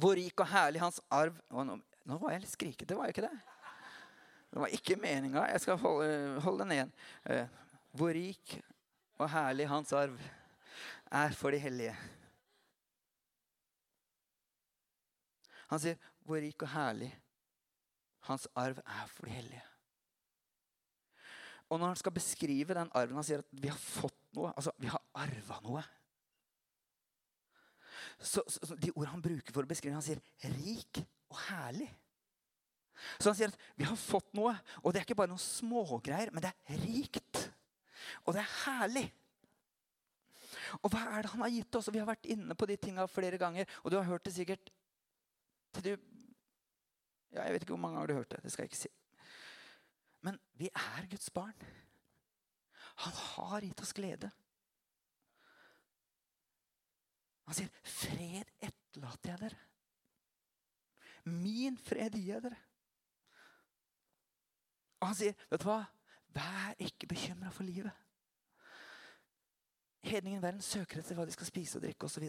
hvor 0.00 0.16
rik 0.18 0.40
og 0.42 0.50
herlig 0.50 0.80
hans 0.82 0.98
arv 1.14 1.36
nå, 1.54 1.76
nå, 1.78 2.16
var 2.18 2.34
jeg 2.34 2.42
litt 2.42 2.52
skrikete, 2.52 2.96
var 2.98 3.08
jeg 3.08 3.14
ikke 3.14 3.28
det? 3.28 3.36
Det 4.54 4.62
var 4.62 4.74
ikke 4.74 4.96
meninga. 5.02 5.44
Jeg 5.50 5.62
skal 5.64 5.78
holde, 5.82 6.08
holde 6.42 6.64
den 6.64 6.74
igjen. 6.76 6.92
Uh, 7.26 7.60
hvor 7.94 8.14
rik 8.14 8.56
og 9.18 9.30
herlig 9.30 9.68
hans 9.70 9.94
arv 9.94 10.18
er 11.14 11.34
for 11.38 11.54
de 11.54 11.60
hellige. 11.62 11.94
Han 15.74 15.82
sier, 15.82 15.96
'Hvor 16.24 16.40
rik 16.40 16.62
og 16.62 16.70
herlig 16.70 17.10
hans 18.28 18.46
arv 18.56 18.78
er 18.78 19.06
for 19.06 19.26
de 19.26 19.32
hellige'. 19.32 19.70
Og 21.68 21.80
når 21.80 21.86
han 21.86 21.96
skal 21.96 22.12
beskrive 22.14 22.74
den 22.76 22.92
arven, 22.94 23.18
han 23.18 23.26
sier 23.26 23.42
at 23.42 23.50
vi 23.50 23.68
har 23.68 23.80
fått 23.80 24.20
noe. 24.36 24.52
Altså, 24.56 24.70
vi 24.78 24.86
har 24.92 25.02
arva 25.14 25.58
noe. 25.64 25.82
Så, 28.20 28.44
så, 28.46 28.76
De 28.78 28.92
ordene 28.92 29.16
han 29.16 29.24
bruker 29.24 29.52
for 29.52 29.66
å 29.66 29.70
beskrive, 29.70 29.96
han 29.96 30.04
sier 30.04 30.20
'rik 30.44 31.02
og 31.32 31.40
herlig'. 31.48 31.90
Så 33.18 33.32
han 33.32 33.36
sier 33.36 33.50
at 33.50 33.58
vi 33.76 33.88
har 33.88 33.98
fått 33.98 34.30
noe, 34.38 34.54
og 34.82 34.92
det 34.92 35.00
er 35.00 35.06
ikke 35.08 35.18
bare 35.18 35.32
noen 35.32 35.42
smågreier, 35.42 36.30
men 36.32 36.44
det 36.44 36.52
er 36.52 36.80
rikt. 36.84 37.42
Og 38.24 38.36
det 38.36 38.44
er 38.44 38.54
herlig. 38.64 39.08
Og 40.82 40.92
hva 40.92 41.02
er 41.10 41.24
det 41.24 41.32
han 41.32 41.42
har 41.42 41.52
gitt 41.52 41.76
oss? 41.76 41.88
Og 41.88 41.94
Vi 41.96 42.00
har 42.00 42.08
vært 42.08 42.30
inne 42.30 42.54
på 42.54 42.68
de 42.70 42.76
tinga 42.80 43.06
flere 43.10 43.38
ganger, 43.40 43.66
og 43.82 43.90
du 43.90 43.98
har 43.98 44.06
hørt 44.08 44.24
det 44.24 44.34
sikkert 44.36 44.70
til 45.74 45.84
du 45.84 45.94
ja, 47.34 47.42
Jeg 47.42 47.52
vet 47.52 47.64
ikke 47.64 47.74
hvor 47.74 47.82
mange 47.82 47.96
ganger 47.98 48.06
du 48.06 48.14
har 48.14 48.22
hørt 48.22 48.32
det. 48.32 48.42
Det 48.42 48.52
skal 48.52 48.62
jeg 48.62 48.72
ikke 48.72 48.82
si. 48.84 48.92
Men 50.24 50.38
vi 50.54 50.70
er 50.70 51.08
Guds 51.10 51.30
barn. 51.34 51.56
Han 53.04 53.12
har 53.12 53.60
gitt 53.60 53.82
oss 53.82 53.92
glede. 53.92 54.30
Han 57.44 57.56
sier, 57.58 57.68
'Fred 57.82 58.52
etterlater 58.62 59.30
jeg 59.30 59.40
dere'. 59.40 59.64
Min 61.24 61.76
fred 61.78 62.16
gir 62.16 62.34
jeg 62.34 62.42
dere. 62.44 62.60
Og 65.00 65.10
han 65.10 65.18
sier, 65.18 65.34
'Vet 65.50 65.60
du 65.60 65.68
hva? 65.68 65.82
Vær 66.34 66.74
ikke 66.78 67.06
bekymra 67.06 67.50
for 67.50 67.64
livet'. 67.64 68.00
Hedningen 70.04 70.38
i 70.38 70.42
verden 70.42 70.62
søker 70.62 71.00
etter 71.00 71.16
hva 71.16 71.24
de 71.24 71.32
skal 71.32 71.46
spise 71.48 71.78
og 71.78 71.82
drikke 71.82 72.04
osv. 72.04 72.24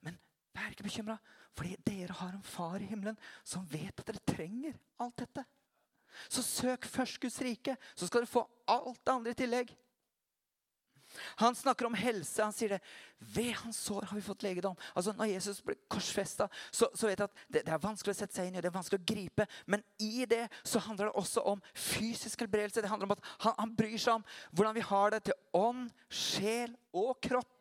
Men 0.00 0.18
vær 0.58 0.74
ikke 0.74 0.88
bekymra, 0.88 1.18
fordi 1.56 1.76
dere 1.86 2.16
har 2.20 2.34
en 2.34 2.44
far 2.46 2.78
i 2.82 2.90
himmelen 2.90 3.18
som 3.46 3.66
vet 3.70 3.94
at 3.94 4.06
dere 4.10 4.26
trenger 4.34 4.78
alt 5.02 5.18
dette. 5.22 5.44
Så 6.28 6.42
søk 6.42 6.86
først 6.88 7.20
Guds 7.22 7.40
rike, 7.44 7.76
så 7.94 8.06
skal 8.06 8.24
dere 8.24 8.30
få 8.30 8.48
alt 8.68 9.00
det 9.04 9.14
andre 9.14 9.34
i 9.34 9.38
tillegg. 9.38 9.76
Han 11.40 11.54
snakker 11.54 11.86
om 11.86 11.94
helse. 11.96 12.42
Han 12.42 12.52
sier 12.52 12.76
det. 12.76 12.80
Ved 13.18 13.52
hans 13.62 13.78
sår 13.80 14.04
har 14.10 14.16
vi 14.16 14.22
fått 14.22 14.44
legedom. 14.44 14.76
Altså 14.94 15.14
Når 15.16 15.30
Jesus 15.32 15.60
ble 15.64 15.74
korsfesta, 15.90 16.48
så, 16.70 16.90
så, 16.94 17.08
vet 17.08 17.18
jeg 17.22 17.30
at 17.30 17.38
det, 17.48 17.62
det, 17.66 17.72
er 17.74 17.82
vanskelig 17.82 18.14
å 18.14 18.18
sette 18.18 18.36
seg 18.36 18.48
inn 18.48 18.58
i, 18.58 18.62
det 18.62 18.70
er 18.70 18.76
vanskelig 18.76 19.00
å 19.00 19.08
gripe. 19.08 19.46
Men 19.66 19.82
i 20.04 20.26
det 20.28 20.44
så 20.62 20.82
handler 20.84 21.08
det 21.08 21.22
også 21.22 21.44
om 21.48 21.62
fysisk 21.72 22.44
helbredelse. 22.44 22.84
Det 22.84 22.92
handler 22.92 23.10
om 23.10 23.16
at 23.16 23.30
han, 23.46 23.56
han 23.58 23.76
bryr 23.78 23.96
seg 23.96 24.18
om 24.18 24.26
hvordan 24.52 24.76
vi 24.76 24.86
har 24.90 25.14
det 25.14 25.22
til 25.28 25.38
ånd, 25.56 25.88
sjel 26.12 26.76
og 26.92 27.16
kropp. 27.24 27.57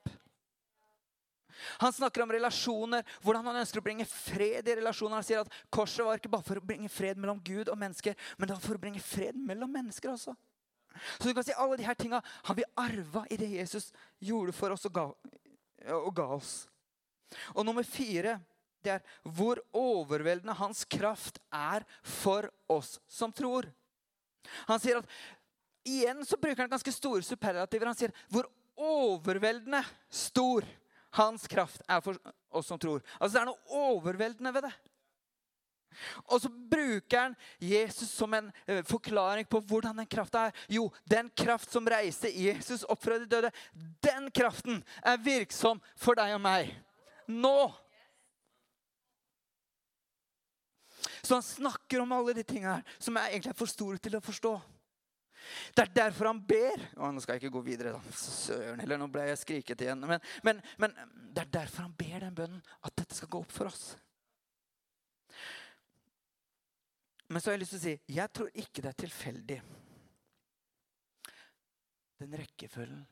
Han 1.82 1.94
snakker 1.94 2.24
om 2.24 2.32
relasjoner, 2.32 3.06
hvordan 3.24 3.48
han 3.50 3.62
ønsker 3.62 3.82
å 3.82 3.86
bringe 3.86 4.06
fred 4.10 4.68
i 4.68 4.76
relasjoner. 4.80 5.20
Han 5.20 5.28
sier 5.28 5.44
at 5.44 5.62
korset 5.74 6.06
var 6.06 6.20
ikke 6.20 6.32
bare 6.34 6.46
for 6.48 6.62
å 6.62 6.66
bringe 6.66 6.92
fred 6.92 7.20
mellom 7.22 7.40
Gud 7.44 7.72
og 7.72 7.80
mennesker, 7.80 8.18
men 8.38 8.50
det 8.50 8.58
var 8.58 8.66
for 8.66 8.80
å 8.80 8.84
bringe 8.84 9.04
fred 9.04 9.38
mellom 9.38 9.72
mennesker 9.74 10.14
også. 10.14 10.36
Så 11.18 11.30
du 11.30 11.34
kan 11.38 11.46
si 11.46 11.54
Alle 11.54 11.78
disse 11.78 11.96
tinga 12.00 12.22
har 12.26 12.58
vi 12.58 12.66
arva 12.82 13.26
i 13.30 13.38
det 13.38 13.50
Jesus 13.54 13.92
gjorde 14.24 14.56
for 14.56 14.74
oss 14.74 14.88
og 14.90 14.96
ga, 14.96 15.08
og 15.94 16.14
ga 16.18 16.28
oss. 16.38 16.54
Og 17.54 17.66
nummer 17.68 17.86
fire 17.86 18.40
det 18.86 18.94
er 18.94 19.34
hvor 19.36 19.60
overveldende 19.76 20.56
hans 20.58 20.86
kraft 20.88 21.42
er 21.54 21.84
for 22.02 22.48
oss 22.72 22.98
som 23.12 23.34
tror. 23.36 23.68
Han 24.70 24.80
sier 24.82 25.02
at 25.02 25.18
Igjen 25.88 26.20
så 26.28 26.36
bruker 26.36 26.66
han 26.66 26.72
ganske 26.72 26.92
store 26.92 27.24
superlativer. 27.24 27.88
Han 27.88 27.96
sier 27.96 28.12
hvor 28.28 28.50
overveldende 28.76 29.80
stor 30.12 30.66
hans 31.18 31.48
kraft 31.50 31.82
er 31.88 32.04
for 32.06 32.20
oss 32.56 32.70
som 32.70 32.80
tror. 32.80 33.04
Altså 33.18 33.34
Det 33.36 33.42
er 33.42 33.50
noe 33.50 33.82
overveldende 33.90 34.54
ved 34.56 34.68
det. 34.70 34.76
Og 36.28 36.42
så 36.42 36.50
bruker 36.50 37.20
han 37.20 37.36
Jesus 37.64 38.12
som 38.12 38.34
en 38.38 38.52
eh, 38.68 38.84
forklaring 38.86 39.48
på 39.50 39.62
hvordan 39.70 39.98
den 39.98 40.10
krafta 40.10 40.48
er. 40.48 40.60
Jo, 40.70 40.88
den 41.10 41.30
kraft 41.34 41.72
som 41.74 41.88
reiste 41.90 42.30
Jesus 42.30 42.86
opp 42.86 43.02
fra 43.04 43.18
de 43.18 43.30
døde, 43.30 43.52
den 44.06 44.30
kraften 44.36 44.84
er 45.02 45.22
virksom 45.24 45.82
for 45.98 46.20
deg 46.20 46.36
og 46.36 46.44
meg. 46.44 46.74
Nå. 47.28 47.58
Så 51.22 51.36
han 51.36 51.44
snakker 51.44 52.04
om 52.04 52.14
alle 52.16 52.38
de 52.38 52.46
tingene 52.48 52.78
her 52.78 52.98
som 53.02 53.18
er 53.18 53.34
egentlig 53.34 53.56
er 53.56 53.62
for 53.64 53.72
store 53.72 54.00
til 54.02 54.20
å 54.20 54.24
forstå. 54.24 54.54
Det 55.76 55.84
er 55.84 55.94
derfor 55.96 56.32
han 56.32 56.40
ber 56.48 56.84
Å, 56.98 57.12
Nå 57.14 57.22
skal 57.24 57.38
jeg 57.38 57.46
ikke 57.46 57.56
gå 57.58 57.64
videre. 57.66 57.94
da. 57.96 58.16
Søren 58.18 58.82
heller, 58.82 59.00
nå 59.02 59.08
ble 59.12 59.28
jeg 59.30 59.42
skriket 59.42 59.84
igjen. 59.86 60.04
Men, 60.10 60.24
men, 60.48 60.62
men 60.82 60.96
det 61.14 61.46
er 61.46 61.54
derfor 61.60 61.88
han 61.88 61.96
ber 61.98 62.20
den 62.26 62.38
bønnen, 62.38 62.62
at 62.82 62.98
dette 62.98 63.18
skal 63.18 63.32
gå 63.32 63.42
opp 63.46 63.54
for 63.56 63.72
oss. 63.72 63.90
Men 67.28 67.44
så 67.44 67.50
har 67.50 67.58
jeg 67.58 67.66
lyst 67.66 67.76
til 67.76 67.82
å 67.82 67.86
si 67.88 68.16
jeg 68.16 68.34
tror 68.36 68.52
ikke 68.64 68.84
det 68.84 68.92
er 68.94 69.02
tilfeldig. 69.04 69.60
Den 72.18 72.36
rekkefølgen 72.40 73.06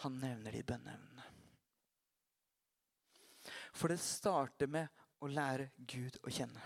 han 0.00 0.16
nevner 0.16 0.54
de 0.56 0.62
bønneevnene. 0.64 1.26
For 3.76 3.92
det 3.92 4.00
starter 4.00 4.70
med 4.72 4.88
å 5.20 5.28
lære 5.28 5.70
Gud 5.76 6.16
å 6.24 6.32
kjenne. 6.32 6.62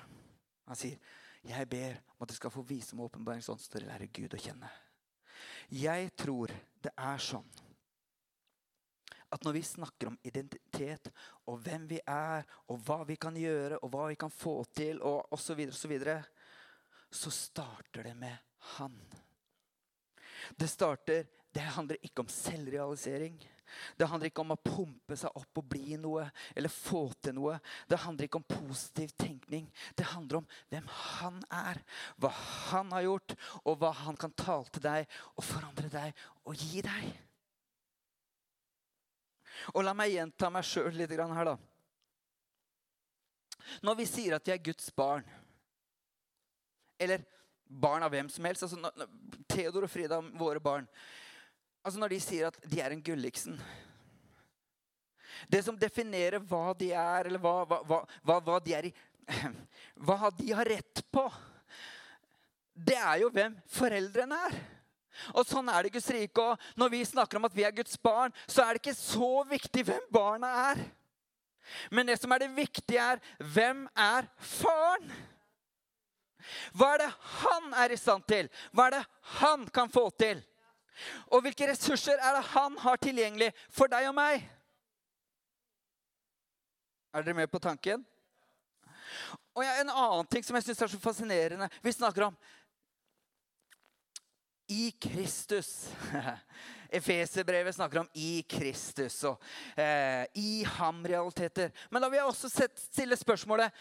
Han 0.69 0.79
sier, 0.79 0.99
'Jeg 1.45 1.69
ber 1.69 2.01
om 2.17 2.25
at 2.25 2.29
du 2.29 2.35
skal 2.35 2.51
få 2.51 2.63
vise 2.63 2.97
meg 2.97 3.05
åpenbaring 3.05 3.43
sånn 3.45 3.61
at 3.61 3.71
dere 3.73 3.91
lærer 3.91 4.13
Gud 4.13 4.35
å 4.35 4.41
kjenne'. 4.41 4.71
Jeg 5.71 6.11
tror 6.17 6.53
det 6.83 6.93
er 6.97 7.19
sånn 7.19 7.51
at 9.35 9.45
når 9.45 9.53
vi 9.57 9.63
snakker 9.67 10.09
om 10.09 10.19
identitet 10.23 11.11
og 11.51 11.59
hvem 11.65 11.89
vi 11.91 11.99
er, 12.07 12.45
og 12.71 12.79
hva 12.87 13.01
vi 13.09 13.17
kan 13.19 13.35
gjøre, 13.35 13.81
og 13.83 13.91
hva 13.91 14.07
vi 14.13 14.19
kan 14.21 14.31
få 14.31 14.63
til, 14.71 15.01
og 15.03 15.33
osv., 15.35 15.49
så, 15.49 15.55
videre, 15.59 15.75
så, 15.75 15.89
videre, 15.91 16.17
så 17.11 17.33
starter 17.35 18.07
det 18.07 18.15
med 18.15 18.37
Han. 18.79 18.95
Det 20.57 20.69
starter 20.69 21.27
Det 21.55 21.63
handler 21.77 22.01
ikke 22.03 22.25
om 22.25 22.31
selvrealisering. 22.31 23.37
Det 23.97 24.07
handler 24.11 24.31
ikke 24.31 24.43
om 24.43 24.55
å 24.55 24.61
pumpe 24.61 25.17
seg 25.19 25.37
opp 25.39 25.61
og 25.61 25.67
bli 25.71 25.97
noe 26.01 26.25
eller 26.55 26.73
få 26.73 27.05
til 27.23 27.37
noe. 27.37 27.59
Det 27.91 28.01
handler 28.03 28.29
ikke 28.29 28.41
om 28.41 28.49
positiv 28.49 29.13
tenkning. 29.19 29.69
Det 29.95 30.07
handler 30.11 30.41
om 30.41 30.49
hvem 30.73 30.89
han 30.95 31.39
er, 31.55 31.81
hva 32.19 32.33
han 32.71 32.91
har 32.95 33.07
gjort, 33.07 33.37
og 33.63 33.79
hva 33.81 33.93
han 34.05 34.19
kan 34.21 34.35
tale 34.39 34.75
til 34.75 34.85
deg 34.85 35.07
og 35.35 35.47
forandre 35.47 35.93
deg 35.93 36.25
og 36.45 36.59
gi 36.59 36.83
deg. 36.85 37.07
Og 39.75 39.85
la 39.87 39.95
meg 39.97 40.13
gjenta 40.13 40.51
meg 40.51 40.67
sjøl 40.67 40.91
litt 40.99 41.15
her, 41.15 41.53
da. 41.53 41.57
Når 43.87 43.97
vi 43.97 44.07
sier 44.09 44.37
at 44.37 44.47
vi 44.47 44.53
er 44.53 44.65
Guds 44.65 44.91
barn, 44.95 45.25
eller 47.01 47.23
barn 47.81 48.05
av 48.07 48.13
hvem 48.15 48.29
som 48.31 48.47
helst 48.47 48.67
altså 48.67 48.79
Theodor 49.51 49.87
og 49.87 49.93
Frida, 49.93 50.21
våre 50.39 50.63
barn 50.63 50.87
altså 51.85 52.01
Når 52.01 52.15
de 52.15 52.21
sier 52.23 52.49
at 52.49 52.59
de 52.71 52.81
er 52.81 52.95
en 52.95 53.03
Gulliksen 53.05 53.59
Det 55.51 55.63
som 55.67 55.79
definerer 55.79 56.43
hva 56.43 56.73
de 56.79 56.93
er, 56.93 57.29
eller 57.29 57.43
hva, 57.43 57.65
hva, 57.67 58.05
hva, 58.23 58.39
hva 58.39 58.61
de 58.65 58.77
er 58.77 58.91
i 58.91 58.95
Hva 60.07 60.31
de 60.37 60.53
har 60.53 60.69
rett 60.69 61.01
på, 61.15 61.23
det 62.75 62.97
er 62.99 63.23
jo 63.23 63.31
hvem 63.33 63.55
foreldrene 63.71 64.37
er. 64.51 64.57
Og 65.33 65.47
Sånn 65.47 65.71
er 65.71 65.85
det 65.85 65.93
i 65.93 65.95
Guds 65.95 66.11
rike. 66.13 66.43
Og 66.43 66.81
når 66.81 66.91
vi 66.93 67.01
snakker 67.07 67.39
om 67.39 67.47
at 67.49 67.55
vi 67.57 67.65
er 67.65 67.73
Guds 67.73 67.97
barn, 68.03 68.35
så 68.51 68.65
er 68.65 68.75
det 68.75 68.83
ikke 68.83 68.97
så 68.99 69.31
viktig 69.49 69.87
hvem 69.87 70.09
barna 70.13 70.51
er. 70.73 70.83
Men 71.95 72.11
det 72.11 72.19
som 72.21 72.35
er 72.35 72.45
det 72.45 72.51
viktige, 72.57 73.01
er 73.01 73.23
hvem 73.55 73.87
er 73.97 74.29
faren? 74.37 75.15
Hva 76.73 76.95
er 76.95 77.05
det 77.05 77.13
han 77.43 77.71
er 77.85 77.95
i 77.95 78.01
stand 78.01 78.27
til? 78.29 78.51
Hva 78.73 78.89
er 78.89 78.99
det 78.99 79.05
han 79.41 79.67
kan 79.75 79.93
få 79.93 80.09
til? 80.19 80.43
Og 81.35 81.43
hvilke 81.43 81.69
ressurser 81.71 82.21
er 82.23 82.37
det 82.39 82.45
han 82.53 82.77
har 82.79 83.01
tilgjengelig 83.03 83.51
for 83.73 83.91
deg 83.91 84.09
og 84.11 84.17
meg? 84.19 84.45
Er 87.15 87.23
dere 87.23 87.39
med 87.39 87.51
på 87.51 87.63
tanken? 87.63 88.05
Og 89.55 89.63
En 89.65 89.91
annen 89.91 90.27
ting 90.27 90.43
som 90.43 90.57
jeg 90.59 90.67
synes 90.67 90.83
er 90.83 90.91
så 90.91 90.99
fascinerende 90.99 91.69
Vi 91.83 91.93
snakker 91.95 92.27
om 92.27 92.37
i 94.69 94.91
Kristus. 95.01 95.91
Efeserbrevet 96.99 97.75
snakker 97.75 98.01
om 98.01 98.09
'i 98.15 98.45
Kristus' 98.49 99.25
og 99.27 99.43
eh, 99.77 100.27
'i 100.35 100.65
ham'-realiteter. 100.65 101.71
Men 101.91 102.03
da 102.03 102.09
vil 102.09 102.17
jeg 102.17 102.25
også 102.25 102.69
stille 102.77 103.17
spørsmålet 103.17 103.73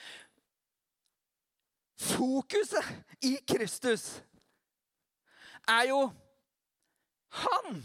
Fokuset 2.00 2.85
i 3.21 3.38
Kristus 3.47 4.21
er 5.69 5.88
jo 5.89 6.00
han. 7.43 7.83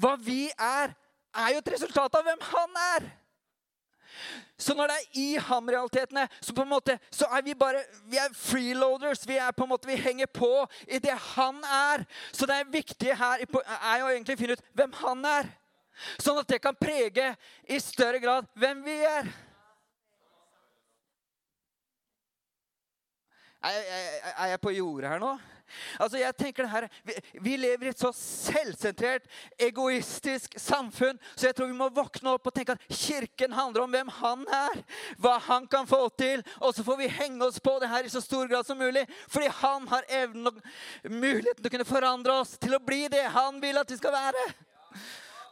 Hva 0.00 0.16
vi 0.20 0.48
er, 0.50 0.94
er 1.36 1.54
jo 1.54 1.62
et 1.62 1.72
resultat 1.74 2.16
av 2.18 2.26
hvem 2.26 2.46
han 2.50 2.78
er. 2.96 3.10
Så 4.60 4.74
når 4.76 4.90
det 4.90 4.96
er 4.96 5.20
i 5.20 5.28
ham-realitetene, 5.40 6.26
så 6.40 6.52
på 6.52 6.64
en 6.66 6.68
måte, 6.68 6.98
så 7.10 7.28
er 7.32 7.44
vi 7.46 7.54
bare 7.56 7.80
vi 8.10 8.18
er 8.20 8.34
freeloaders. 8.36 9.22
Vi 9.28 9.38
er 9.40 9.54
på 9.56 9.64
en 9.64 9.72
måte, 9.72 9.88
vi 9.88 9.96
henger 9.96 10.26
på 10.26 10.50
i 10.88 10.98
det 11.00 11.14
han 11.30 11.62
er. 11.64 12.04
Så 12.32 12.46
det 12.46 12.66
viktige 12.68 13.16
her 13.16 13.40
er 13.40 14.02
jo 14.02 14.10
egentlig 14.10 14.36
å 14.36 14.42
finne 14.42 14.58
ut 14.58 14.66
hvem 14.76 14.98
han 15.00 15.24
er. 15.30 15.48
Sånn 16.20 16.40
at 16.40 16.48
det 16.48 16.60
kan 16.64 16.76
prege 16.76 17.32
i 17.68 17.80
større 17.80 18.20
grad 18.20 18.48
hvem 18.58 18.84
vi 18.84 18.98
er. 19.04 19.32
Er 23.60 24.52
jeg 24.54 24.60
på 24.62 24.72
jordet 24.72 25.10
her 25.12 25.20
nå? 25.22 25.34
Altså 26.02 26.18
jeg 26.18 26.34
tenker 26.34 26.64
det 26.64 26.70
her, 26.72 26.86
vi, 27.06 27.14
vi, 27.44 27.52
lever 27.60 27.86
i 27.86 27.90
et 27.92 28.00
så 28.00 28.10
selvsentrert, 28.16 29.26
egoistisk 29.60 30.56
samfunn, 30.58 31.20
så 31.36 31.46
jeg 31.46 31.56
tror 31.56 31.70
vi 31.70 31.76
må 31.78 31.86
våkne 31.94 32.32
opp 32.34 32.50
og 32.50 32.56
tenke 32.56 32.74
at 32.74 32.86
kirken 32.90 33.54
handler 33.54 33.84
om 33.84 33.94
hvem 33.94 34.10
han 34.16 34.42
er. 34.56 34.80
Hva 35.22 35.36
han 35.46 35.68
kan 35.70 35.86
få 35.86 36.02
til. 36.18 36.42
Og 36.58 36.74
så 36.74 36.84
får 36.86 36.98
vi 37.02 37.12
henge 37.20 37.46
oss 37.46 37.60
på 37.62 37.76
det 37.82 37.90
her 37.92 38.06
i 38.06 38.12
så 38.12 38.22
stor 38.24 38.50
grad 38.50 38.66
som 38.66 38.80
mulig. 38.80 39.06
Fordi 39.30 39.52
han 39.60 39.86
har 39.92 40.08
evnen 40.22 40.50
og 40.50 40.60
muligheten 41.06 41.62
til 41.62 41.70
å 41.70 41.74
kunne 41.76 41.88
forandre 41.92 42.40
oss 42.42 42.56
til 42.58 42.74
å 42.74 42.82
bli 42.82 43.04
det 43.12 43.28
han 43.36 43.62
vil 43.62 43.78
at 43.78 43.94
vi 43.94 44.00
skal 44.00 44.16
være. 44.16 44.48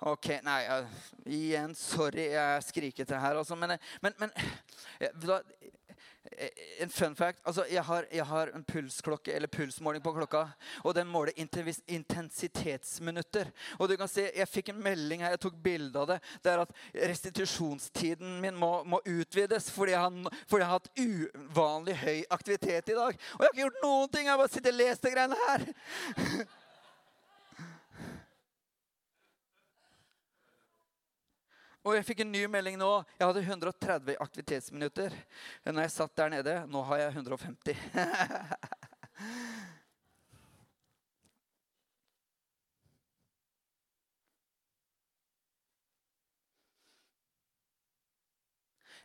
Ok, 0.08 0.28
nei, 0.46 0.60
uh, 0.70 1.06
igjen, 1.26 1.72
sorry, 1.74 2.28
jeg 2.30 2.66
skriker 2.68 3.06
til 3.06 3.18
her, 3.18 3.40
også, 3.40 3.56
Men, 3.58 3.74
men, 4.02 4.14
men 4.20 4.34
Eh, 4.98 5.10
en 6.80 6.90
fun 6.90 7.16
fact. 7.16 7.40
Altså, 7.44 7.64
jeg 7.70 7.82
har, 7.84 8.04
jeg 8.12 8.24
har 8.24 8.50
en 8.54 8.64
pulsklokke, 8.64 9.32
eller 9.34 9.48
pulsmåling 9.48 10.02
på 10.02 10.12
klokka. 10.12 10.44
Og 10.84 10.94
den 10.94 11.06
måler 11.10 11.32
intensitetsminutter. 11.88 13.50
Og 13.78 13.88
du 13.88 13.96
kan 13.96 14.08
se, 14.08 14.30
Jeg 14.34 14.48
fikk 14.48 14.68
en 14.72 14.82
melding 14.82 15.22
her, 15.22 15.30
jeg 15.30 15.40
tok 15.40 15.54
bilde 15.62 15.98
av 15.98 16.06
det. 16.12 16.20
Det 16.44 16.52
er 16.52 16.58
at 16.62 16.72
restitusjonstiden 16.94 18.40
min 18.42 18.56
må, 18.58 18.84
må 18.84 19.00
utvides 19.06 19.70
fordi 19.72 19.92
jeg, 19.92 20.00
har, 20.00 20.10
fordi 20.46 20.62
jeg, 20.62 20.68
har, 20.68 20.78
hatt 20.78 20.90
uvanlig 20.98 21.96
høy 22.02 22.24
aktivitet 22.30 22.88
i 22.92 22.98
dag. 22.98 23.12
Og 23.34 23.40
jeg 23.42 23.46
har 23.46 23.52
ikke 23.52 23.66
gjort 23.66 23.84
noen 23.84 24.08
ting. 24.08 24.24
Jeg 24.26 24.32
har 24.34 24.42
bare 24.42 24.54
sittet 24.54 24.72
og 24.72 24.80
lest 24.82 25.02
de 25.04 25.14
greiene 25.14 25.44
her. 25.46 25.60
Og 31.88 31.94
jeg 31.96 32.04
fikk 32.04 32.18
en 32.20 32.28
ny 32.28 32.42
melding 32.52 32.74
nå. 32.76 32.88
Jeg 33.16 33.24
hadde 33.30 33.40
130 33.46 34.18
aktivitetsminutter 34.20 35.14
når 35.70 35.86
jeg 35.86 35.92
satt 35.94 36.18
der 36.20 36.32
nede. 36.34 36.56
Nå 36.68 36.82
har 36.84 37.00
jeg 37.00 37.14
150. 37.16 37.80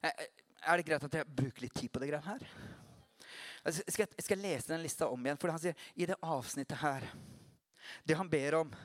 Er 0.03 0.75
det 0.75 0.83
greit 0.83 1.03
at 1.07 1.13
jeg 1.15 1.31
bruker 1.31 1.63
litt 1.63 1.77
tid 1.77 1.87
på 1.87 2.01
det 2.03 2.09
greiene 2.09 2.27
her? 2.27 2.43
Altså, 3.63 3.85
skal 3.87 4.03
jeg 4.03 4.25
skal 4.25 4.41
lese 4.43 4.73
den 4.73 4.83
lista 4.83 5.07
om 5.07 5.23
igjen. 5.23 5.39
For 5.39 5.55
han 5.55 5.61
sier 5.63 5.87
i 5.95 6.07
det 6.09 6.19
avsnittet 6.19 6.83
her 6.83 7.07
Det 8.03 8.19
han 8.19 8.27
ber 8.27 8.59
om 8.59 8.75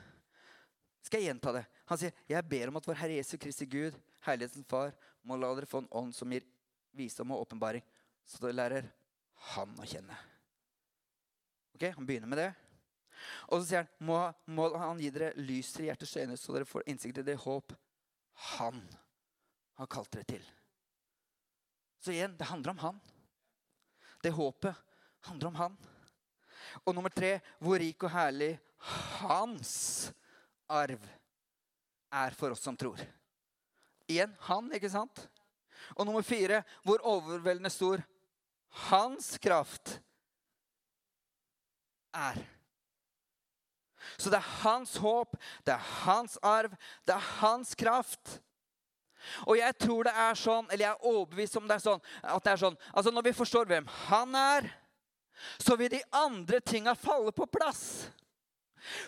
skal 1.09 1.23
jeg 1.23 1.31
gjenta 1.31 1.51
det. 1.55 1.65
Han 1.89 1.97
sier, 1.97 2.13
'Jeg 2.29 2.45
ber 2.45 2.69
om 2.69 2.77
at 2.77 2.85
vår 2.85 2.99
Herre 3.01 3.17
Jesu 3.17 3.37
Kristi 3.41 3.65
Gud, 3.65 3.95
Herlighetens 4.21 4.67
Far, 4.69 4.93
må 5.25 5.35
la 5.35 5.49
dere 5.55 5.65
få 5.65 5.81
en 5.81 5.89
ånd 5.91 6.13
som 6.13 6.29
gir 6.29 6.45
visdom 6.93 7.31
og 7.33 7.47
åpenbaring, 7.47 7.81
så 8.25 8.37
dere 8.43 8.53
lærer 8.53 8.91
Han 9.55 9.73
å 9.73 9.87
kjenne.' 9.89 10.17
Ok, 11.73 11.95
Han 11.95 12.05
begynner 12.05 12.27
med 12.27 12.37
det. 12.37 12.53
Og 13.49 13.59
så 13.59 13.65
sier 13.65 13.81
han, 13.81 13.89
må, 14.05 14.19
må 14.45 14.69
Han 14.77 14.99
gi 14.99 15.09
dere 15.09 15.33
lys 15.35 15.73
til 15.73 15.89
hjertets 15.89 16.15
øyne, 16.15 16.37
så 16.37 16.53
dere 16.53 16.69
får 16.69 16.85
innsikt 16.85 17.17
i 17.17 17.25
det 17.25 17.35
håp 17.41 17.73
Han 18.55 18.83
har 19.79 19.87
kalt 19.87 20.11
dere 20.11 20.23
til. 20.29 20.45
Så 21.99 22.13
igjen, 22.13 22.37
det 22.37 22.47
handler 22.47 22.71
om 22.71 22.83
Han. 22.85 23.01
Det 24.21 24.31
håpet 24.31 24.75
handler 25.25 25.47
om 25.47 25.55
Han. 25.55 25.77
Og 26.85 26.93
nummer 26.95 27.09
tre, 27.09 27.39
hvor 27.59 27.79
rik 27.81 28.03
og 28.03 28.13
herlig 28.13 28.59
Hans 29.19 30.13
arv 30.69 31.01
er 32.09 32.35
for 32.37 32.53
oss 32.53 32.63
som 32.63 32.77
tror. 32.77 33.01
Igjen 34.09 34.33
han, 34.47 34.69
ikke 34.73 34.91
sant? 34.91 35.25
Og 35.95 36.05
nummer 36.05 36.25
fire 36.25 36.63
hvor 36.85 37.03
overveldende 37.05 37.71
stor 37.73 38.01
hans 38.89 39.35
kraft 39.41 39.97
er. 42.15 42.39
Så 44.17 44.31
det 44.31 44.39
er 44.39 44.53
hans 44.63 44.95
håp, 45.01 45.35
det 45.65 45.73
er 45.73 45.89
hans 46.05 46.37
arv, 46.43 46.73
det 47.07 47.15
er 47.15 47.31
hans 47.39 47.75
kraft. 47.77 48.39
Og 49.45 49.57
jeg 49.59 49.75
tror 49.83 50.07
det 50.07 50.13
er 50.15 50.37
sånn, 50.39 50.67
eller 50.69 50.85
jeg 50.85 50.95
er 50.95 51.07
overbevist 51.11 51.57
om 51.59 51.67
det 51.67 51.75
er 51.75 51.83
sånn, 51.83 52.03
at 52.23 52.45
det 52.45 52.53
er 52.53 52.61
sånn 52.61 52.77
altså 52.93 53.11
Når 53.11 53.25
vi 53.27 53.33
forstår 53.35 53.67
hvem 53.67 53.89
han 54.07 54.37
er, 54.39 54.69
så 55.59 55.75
vil 55.79 55.91
de 55.91 55.99
andre 56.15 56.59
tinga 56.63 56.95
falle 56.99 57.33
på 57.35 57.47
plass. 57.51 58.09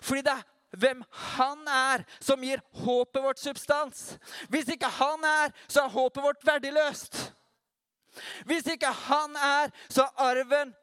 Fordi 0.03 0.24
det 0.27 0.36
er 0.36 0.46
hvem 0.78 1.04
han 1.36 1.68
er, 1.68 2.06
som 2.24 2.44
gir 2.44 2.62
håpet 2.84 3.24
vårt 3.24 3.42
substans. 3.42 4.16
Hvis 4.51 4.72
ikke 4.72 4.90
han 5.00 5.25
er, 5.28 5.54
så 5.68 5.86
er 5.86 5.96
håpet 5.96 6.24
vårt 6.24 6.46
verdiløst. 6.48 7.20
Hvis 8.48 8.68
ikke 8.72 8.92
han 9.08 9.36
er, 9.36 9.72
så 9.90 10.08
er 10.08 10.24
arven 10.30 10.74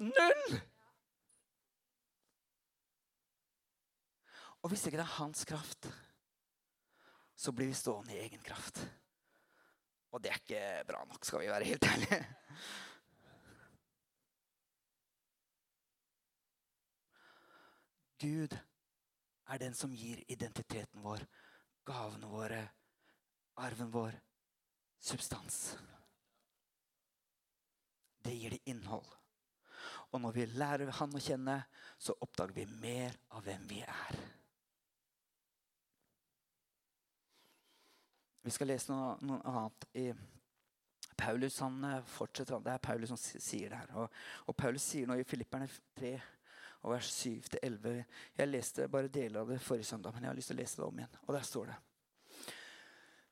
null. 0.00 0.60
Og 4.60 4.72
hvis 4.72 4.84
ikke 4.86 5.00
det 5.00 5.06
er 5.06 5.18
hans 5.20 5.44
kraft, 5.48 5.88
så 7.36 7.52
blir 7.56 7.70
vi 7.70 7.76
stående 7.76 8.16
i 8.16 8.20
egen 8.26 8.42
kraft. 8.44 8.82
Og 10.12 10.20
det 10.20 10.32
er 10.32 10.40
ikke 10.42 10.84
bra 10.88 11.04
nok, 11.06 11.24
skal 11.24 11.40
vi 11.40 11.48
være 11.48 11.68
helt 11.70 11.86
ærlige. 11.88 12.20
Gud 18.20 18.56
er 19.48 19.58
den 19.58 19.74
som 19.74 19.94
gir 19.96 20.20
identiteten 20.28 21.00
vår, 21.02 21.22
gavene 21.88 22.28
våre, 22.28 22.60
arven 23.64 23.90
vår, 23.90 24.18
substans. 25.00 25.78
Det 28.20 28.34
gir 28.36 28.50
det 28.50 28.60
innhold. 28.68 29.08
Og 30.10 30.20
når 30.20 30.34
vi 30.36 30.44
lærer 30.52 30.90
Han 30.98 31.14
å 31.16 31.22
kjenne, 31.22 31.62
så 31.98 32.12
oppdager 32.20 32.52
vi 32.54 32.66
mer 32.82 33.16
av 33.30 33.46
hvem 33.46 33.64
vi 33.70 33.80
er. 33.80 34.18
Vi 38.42 38.52
skal 38.52 38.70
lese 38.72 38.92
noe, 38.92 39.14
noe 39.24 39.40
annet 39.46 39.86
i 40.00 40.04
Paulus 41.20 41.58
han 41.60 41.84
eh, 41.84 42.04
fortsetter, 42.08 42.60
Det 42.64 42.72
er 42.72 42.84
Paulus 42.84 43.12
som 43.12 43.18
sier 43.20 43.72
det 43.72 43.80
her. 43.80 43.96
Og, 44.00 44.20
og 44.48 44.56
Paulus 44.56 44.84
sier 44.84 45.08
noe 45.08 45.20
i 45.20 45.28
Filipperne 45.28 45.68
3 45.96 46.14
og 46.80 46.94
vers 46.94 47.10
7-11. 47.12 48.00
Jeg 48.38 48.48
leste 48.48 48.88
bare 48.88 49.12
deler 49.12 49.42
av 49.42 49.52
det 49.52 49.60
forrige 49.62 49.90
søndag, 49.90 50.14
men 50.14 50.24
jeg 50.24 50.32
har 50.32 50.38
lyst 50.38 50.52
til 50.52 50.56
å 50.56 50.60
lese 50.62 50.80
det 50.80 50.86
om 50.86 51.00
igjen. 51.00 51.18
Og 51.26 51.34
der 51.36 51.46
står 51.46 51.70
det. 51.70 51.76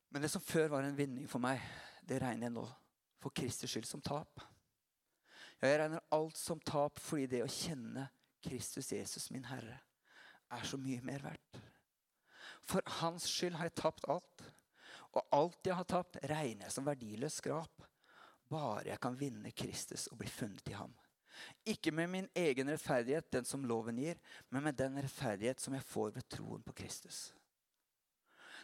Men 0.08 0.24
det 0.24 0.30
som 0.32 0.44
før 0.44 0.68
var 0.74 0.84
en 0.84 0.98
vinning 0.98 1.28
for 1.28 1.42
meg, 1.42 1.62
det 2.08 2.20
regner 2.22 2.48
jeg 2.48 2.56
nå 2.56 2.64
for 3.22 3.34
Kristus 3.34 3.72
skyld 3.72 3.88
som 3.88 4.04
tap. 4.04 4.40
Ja, 5.58 5.72
jeg 5.72 5.80
regner 5.80 6.04
alt 6.14 6.38
som 6.38 6.60
tap 6.60 7.00
fordi 7.02 7.26
det 7.32 7.42
å 7.44 7.50
kjenne 7.50 8.06
Kristus 8.44 8.92
Jesus, 8.92 9.30
min 9.34 9.48
Herre, 9.48 9.80
er 10.54 10.64
så 10.64 10.78
mye 10.80 11.02
mer 11.04 11.24
verdt. 11.24 11.58
For 12.68 12.84
hans 13.00 13.26
skyld 13.28 13.58
har 13.58 13.68
jeg 13.68 13.80
tapt 13.80 14.08
alt. 14.12 14.46
Og 15.16 15.24
alt 15.34 15.66
jeg 15.66 15.76
har 15.76 15.88
tapt, 15.88 16.20
regner 16.28 16.68
jeg 16.68 16.74
som 16.74 16.86
verdiløs 16.86 17.40
skrap. 17.40 17.84
Bare 18.48 18.86
jeg 18.90 19.00
kan 19.02 19.16
vinne 19.18 19.52
Kristus 19.56 20.06
og 20.12 20.20
bli 20.20 20.30
funnet 20.30 20.68
i 20.70 20.76
ham. 20.76 20.92
Ikke 21.68 21.92
med 21.94 22.10
min 22.10 22.28
egen 22.36 22.70
rettferdighet, 22.72 23.30
den 23.32 23.46
som 23.48 23.64
loven 23.66 23.98
gir, 24.00 24.20
men 24.48 24.64
med 24.64 24.78
den 24.78 24.98
rettferdighet 25.02 25.60
som 25.60 25.76
jeg 25.76 25.86
får 25.86 26.14
ved 26.16 26.28
troen 26.32 26.62
på 26.64 26.74
Kristus. 26.82 27.28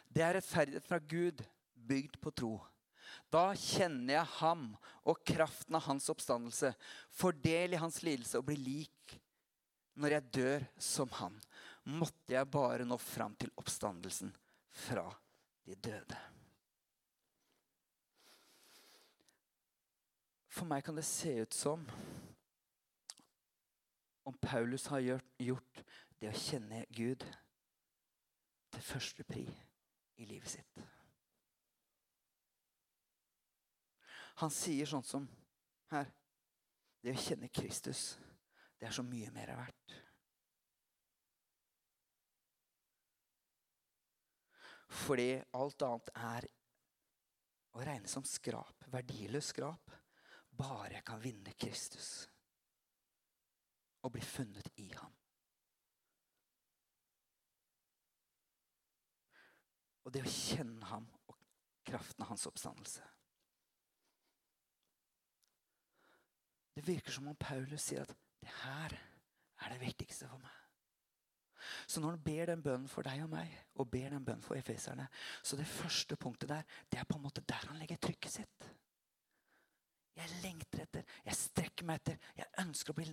Det 0.08 0.22
er 0.22 0.36
rettferdighet 0.38 0.86
fra 0.86 0.98
Gud, 0.98 1.42
bygd 1.74 2.20
på 2.22 2.32
tro. 2.34 2.54
Da 3.30 3.50
kjenner 3.58 4.18
jeg 4.18 4.32
ham 4.38 4.68
og 5.04 5.20
kraften 5.26 5.76
av 5.76 5.86
hans 5.88 6.08
oppstandelse, 6.10 6.72
får 7.10 7.40
del 7.44 7.74
i 7.74 7.80
hans 7.82 8.00
lidelse 8.06 8.40
og 8.40 8.48
blir 8.48 8.60
lik 8.62 9.18
når 10.00 10.16
jeg 10.16 10.30
dør 10.38 10.68
som 10.82 11.10
han. 11.20 11.36
Måtte 11.84 12.34
jeg 12.34 12.50
bare 12.50 12.86
nå 12.88 12.98
fram 12.98 13.34
til 13.38 13.52
oppstandelsen 13.60 14.32
fra 14.86 15.06
de 15.66 15.76
døde. 15.76 16.20
For 20.54 20.70
meg 20.70 20.84
kan 20.86 20.94
det 20.94 21.06
se 21.06 21.32
ut 21.42 21.54
som 21.54 21.82
om 24.24 24.36
Paulus 24.40 24.86
har 24.86 25.00
gjort, 25.38 25.84
det 26.18 26.30
å 26.30 26.38
kjenne 26.38 26.84
Gud 26.94 27.24
til 28.72 28.84
første 28.84 29.24
pri 29.28 29.44
i 30.16 30.26
livet 30.28 30.48
sitt. 30.48 30.80
Han 34.40 34.50
sier 34.50 34.88
sånn 34.88 35.06
som 35.06 35.28
her 35.92 36.10
Det 37.04 37.12
å 37.12 37.20
kjenne 37.20 37.50
Kristus, 37.52 38.14
det 38.80 38.86
er 38.88 38.94
så 38.96 39.02
mye 39.04 39.28
mer 39.34 39.50
verdt. 39.58 39.92
Fordi 45.04 45.26
alt 45.60 45.84
annet 45.84 46.08
er 46.16 46.46
å 47.76 47.84
regne 47.84 48.08
som 48.08 48.24
skrap, 48.24 48.88
verdiløs 48.88 49.52
skrap, 49.52 49.92
bare 50.48 50.94
jeg 50.96 51.04
kan 51.10 51.20
vinne 51.20 51.52
Kristus 51.60 52.24
og 54.04 54.12
bli 54.12 54.22
funnet 54.24 54.68
i 54.80 54.88
ham. 54.92 55.12
Og 60.04 60.12
det 60.12 60.24
å 60.24 60.30
kjenne 60.30 60.84
ham 60.90 61.06
og 61.32 61.38
kraften 61.88 62.24
av 62.24 62.34
hans 62.34 62.44
oppstandelse. 62.50 63.06
Det 66.74 66.84
virker 66.84 67.14
som 67.14 67.30
om 67.30 67.38
Paulus 67.38 67.86
sier 67.86 68.04
at 68.04 68.12
det 68.44 68.52
her 68.60 68.98
er 69.64 69.72
det 69.72 69.80
viktigste 69.80 70.28
for 70.28 70.42
meg. 70.42 70.60
Så 71.86 72.00
når 72.00 72.16
han 72.16 72.24
ber 72.24 72.50
den 72.50 72.62
bønnen 72.62 72.90
for 72.92 73.06
deg 73.06 73.22
og 73.24 73.30
meg, 73.32 73.52
og 73.80 73.88
ber 73.88 74.10
den 74.12 74.24
bønnen 74.24 74.44
for 74.44 74.58
efeserne, 74.58 75.06
så 75.40 75.56
det 75.56 75.68
første 75.70 76.16
punktet 76.20 76.50
der, 76.50 76.66
det 76.92 77.00
er 77.00 77.06
på 77.08 77.16
en 77.16 77.24
måte 77.24 77.44
der 77.48 77.70
han 77.70 77.78
legger 77.80 78.02
trykket 78.02 78.34
sitt. 78.34 78.66
Jeg 80.14 80.42
lengter 80.42 80.84
etter, 80.84 81.06
jeg 81.24 81.38
strekker 81.38 81.88
meg 81.88 82.02
etter, 82.02 82.18
jeg 82.36 82.52
ønsker 82.62 82.92
å 82.92 82.98
bli 82.98 83.06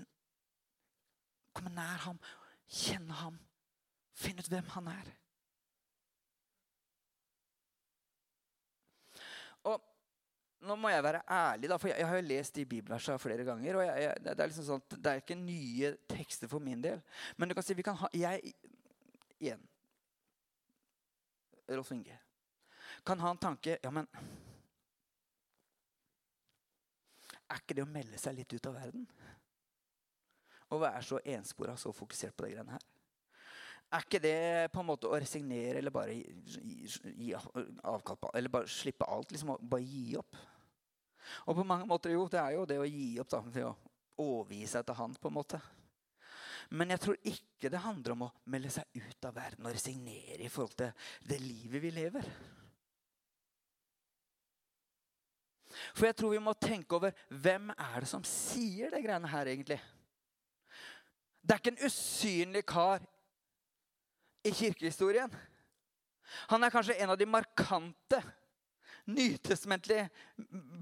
Komme 1.52 1.74
nær 1.76 2.06
ham, 2.06 2.20
kjenne 2.72 3.16
ham, 3.20 3.40
finne 4.16 4.44
ut 4.44 4.52
hvem 4.52 4.70
han 4.76 4.92
er. 4.94 5.10
Og 9.70 9.82
nå 10.66 10.78
må 10.78 10.92
jeg 10.94 11.04
være 11.04 11.24
ærlig, 11.30 11.70
da, 11.70 11.78
for 11.82 11.90
jeg, 11.90 12.08
har 12.08 12.20
jo 12.20 12.26
lest 12.26 12.56
de 12.56 12.66
bibelversene 12.66 13.20
flere 13.20 13.46
ganger. 13.46 13.76
og 13.76 13.86
jeg, 13.86 14.04
jeg, 14.04 14.24
det, 14.24 14.38
er 14.38 14.52
liksom 14.52 14.68
sånn, 14.68 14.84
at 14.86 14.98
det 14.98 15.12
er 15.12 15.24
ikke 15.24 15.38
nye 15.42 15.94
tekster 16.10 16.52
for 16.52 16.64
min 16.64 16.84
del. 16.84 17.02
Men 17.38 17.50
du 17.50 17.58
kan 17.58 17.66
si 17.66 17.78
vi 17.78 17.86
kan 17.86 17.98
ha 17.98 18.10
Jeg 18.14 18.54
igjen 19.42 19.64
Rolf 21.72 21.92
Inge. 21.96 22.18
Kan 23.06 23.20
ha 23.24 23.32
en 23.32 23.42
tanke 23.42 23.78
Ja, 23.82 23.90
men 23.90 24.08
Er 27.50 27.60
ikke 27.60 27.76
det 27.76 27.84
å 27.84 27.90
melde 27.90 28.20
seg 28.22 28.36
litt 28.38 28.54
ut 28.54 28.68
av 28.70 28.78
verden? 28.78 29.08
Å 30.72 30.80
være 30.80 31.04
så 31.04 31.20
enspora, 31.36 31.76
så 31.78 31.92
fokusert 31.96 32.36
på 32.38 32.48
de 32.48 32.56
greiene 32.56 32.78
her? 32.78 32.88
Er 33.92 34.06
ikke 34.06 34.22
det 34.24 34.72
på 34.72 34.80
en 34.80 34.88
måte 34.88 35.10
å 35.10 35.18
resignere 35.20 35.82
eller 35.82 35.92
bare 35.92 36.14
gi, 36.16 36.88
gi 37.12 37.34
avkall 37.36 38.20
på 38.22 38.30
Eller 38.40 38.54
bare 38.54 38.72
slippe 38.72 39.04
alt? 39.04 39.34
liksom 39.34 39.58
Bare 39.60 39.84
gi 39.84 40.16
opp? 40.20 40.38
Og 41.46 41.58
på 41.58 41.66
mange 41.68 41.86
måter, 41.90 42.14
jo, 42.16 42.24
det 42.32 42.40
er 42.40 42.56
jo 42.56 42.64
det 42.70 42.80
å 42.80 42.88
gi 42.88 43.20
opp. 43.20 43.30
da, 43.30 43.42
Til 43.52 43.68
å 43.68 43.76
overgi 44.24 44.64
seg 44.68 44.88
til 44.88 44.96
Han. 44.96 45.14
på 45.20 45.28
en 45.28 45.36
måte. 45.36 45.62
Men 46.72 46.94
jeg 46.94 47.04
tror 47.04 47.18
ikke 47.28 47.70
det 47.70 47.84
handler 47.84 48.16
om 48.16 48.26
å 48.30 48.34
melde 48.48 48.72
seg 48.72 48.88
ut 48.96 49.28
av 49.28 49.36
verden 49.36 49.68
og 49.68 49.76
resignere 49.76 50.40
i 50.40 50.50
forhold 50.50 50.78
til 50.80 50.92
det 51.28 51.40
livet 51.44 51.84
vi 51.84 51.92
lever. 51.92 52.30
For 55.96 56.08
jeg 56.08 56.16
tror 56.16 56.32
vi 56.32 56.44
må 56.44 56.54
tenke 56.56 56.96
over 56.96 57.16
hvem 57.28 57.74
er 57.76 58.04
det 58.04 58.08
som 58.12 58.24
sier 58.28 58.92
det 58.92 59.04
greiene 59.04 59.28
her, 59.32 59.52
egentlig. 59.52 59.80
Det 61.42 61.56
er 61.56 61.62
ikke 61.62 61.74
en 61.74 61.86
usynlig 61.88 62.66
kar 62.70 63.02
i 64.46 64.54
kirkehistorien. 64.54 65.34
Han 66.54 66.64
er 66.64 66.74
kanskje 66.74 66.98
en 67.02 67.12
av 67.14 67.20
de 67.20 67.28
markante 67.28 68.22
nytestamentlige 69.12 70.10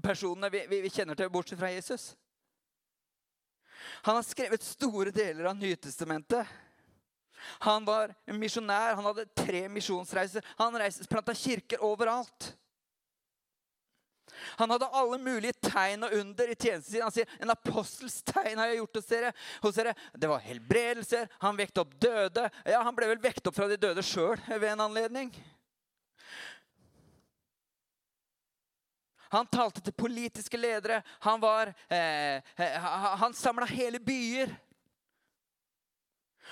personene 0.04 0.50
vi, 0.52 0.64
vi, 0.70 0.80
vi 0.84 0.92
kjenner 0.92 1.18
til, 1.18 1.30
bortsett 1.32 1.58
fra 1.58 1.72
Jesus. 1.72 2.12
Han 4.04 4.18
har 4.18 4.26
skrevet 4.26 4.64
store 4.64 5.12
deler 5.14 5.48
av 5.48 5.56
Nytestamentet. 5.56 6.46
Han 7.64 7.84
var 7.88 8.12
misjonær. 8.36 8.94
Han 8.98 9.06
hadde 9.08 9.28
tre 9.36 9.64
misjonsreiser. 9.72 10.44
Han 10.60 10.76
reiste, 10.80 11.08
planta 11.08 11.34
kirker 11.36 11.82
overalt. 11.84 12.52
Han 14.60 14.70
hadde 14.70 14.88
alle 14.96 15.18
mulige 15.22 15.56
tegn 15.64 16.06
og 16.06 16.14
under 16.20 16.50
i 16.52 16.56
tjenesten 16.56 16.92
sin. 16.92 17.04
Han 17.04 17.14
sier 17.14 17.30
en 17.40 17.52
apostels 17.54 18.20
tegn 18.26 18.58
har 18.60 18.70
jeg 18.70 18.80
gjort 18.80 19.00
hos 19.00 19.08
dere. 19.12 19.32
hos 19.62 19.78
dere. 19.80 19.94
Det 20.14 20.30
var 20.30 20.44
helbredelser. 20.44 21.30
Han 21.44 21.58
vekte 21.58 21.84
opp 21.84 21.94
døde. 22.00 22.48
Ja, 22.64 22.82
Han 22.82 22.96
ble 22.96 23.10
vel 23.12 23.22
vekt 23.22 23.46
opp 23.46 23.56
fra 23.56 23.68
de 23.70 23.80
døde 23.80 24.04
sjøl 24.06 24.40
ved 24.48 24.70
en 24.72 24.86
anledning. 24.88 25.32
Han 29.30 29.46
talte 29.46 29.82
til 29.84 29.94
politiske 29.94 30.58
ledere. 30.58 31.02
Han, 31.22 31.38
var, 31.40 31.70
eh, 31.88 32.42
han 33.22 33.34
samla 33.34 33.68
hele 33.70 34.00
byer. 34.02 34.50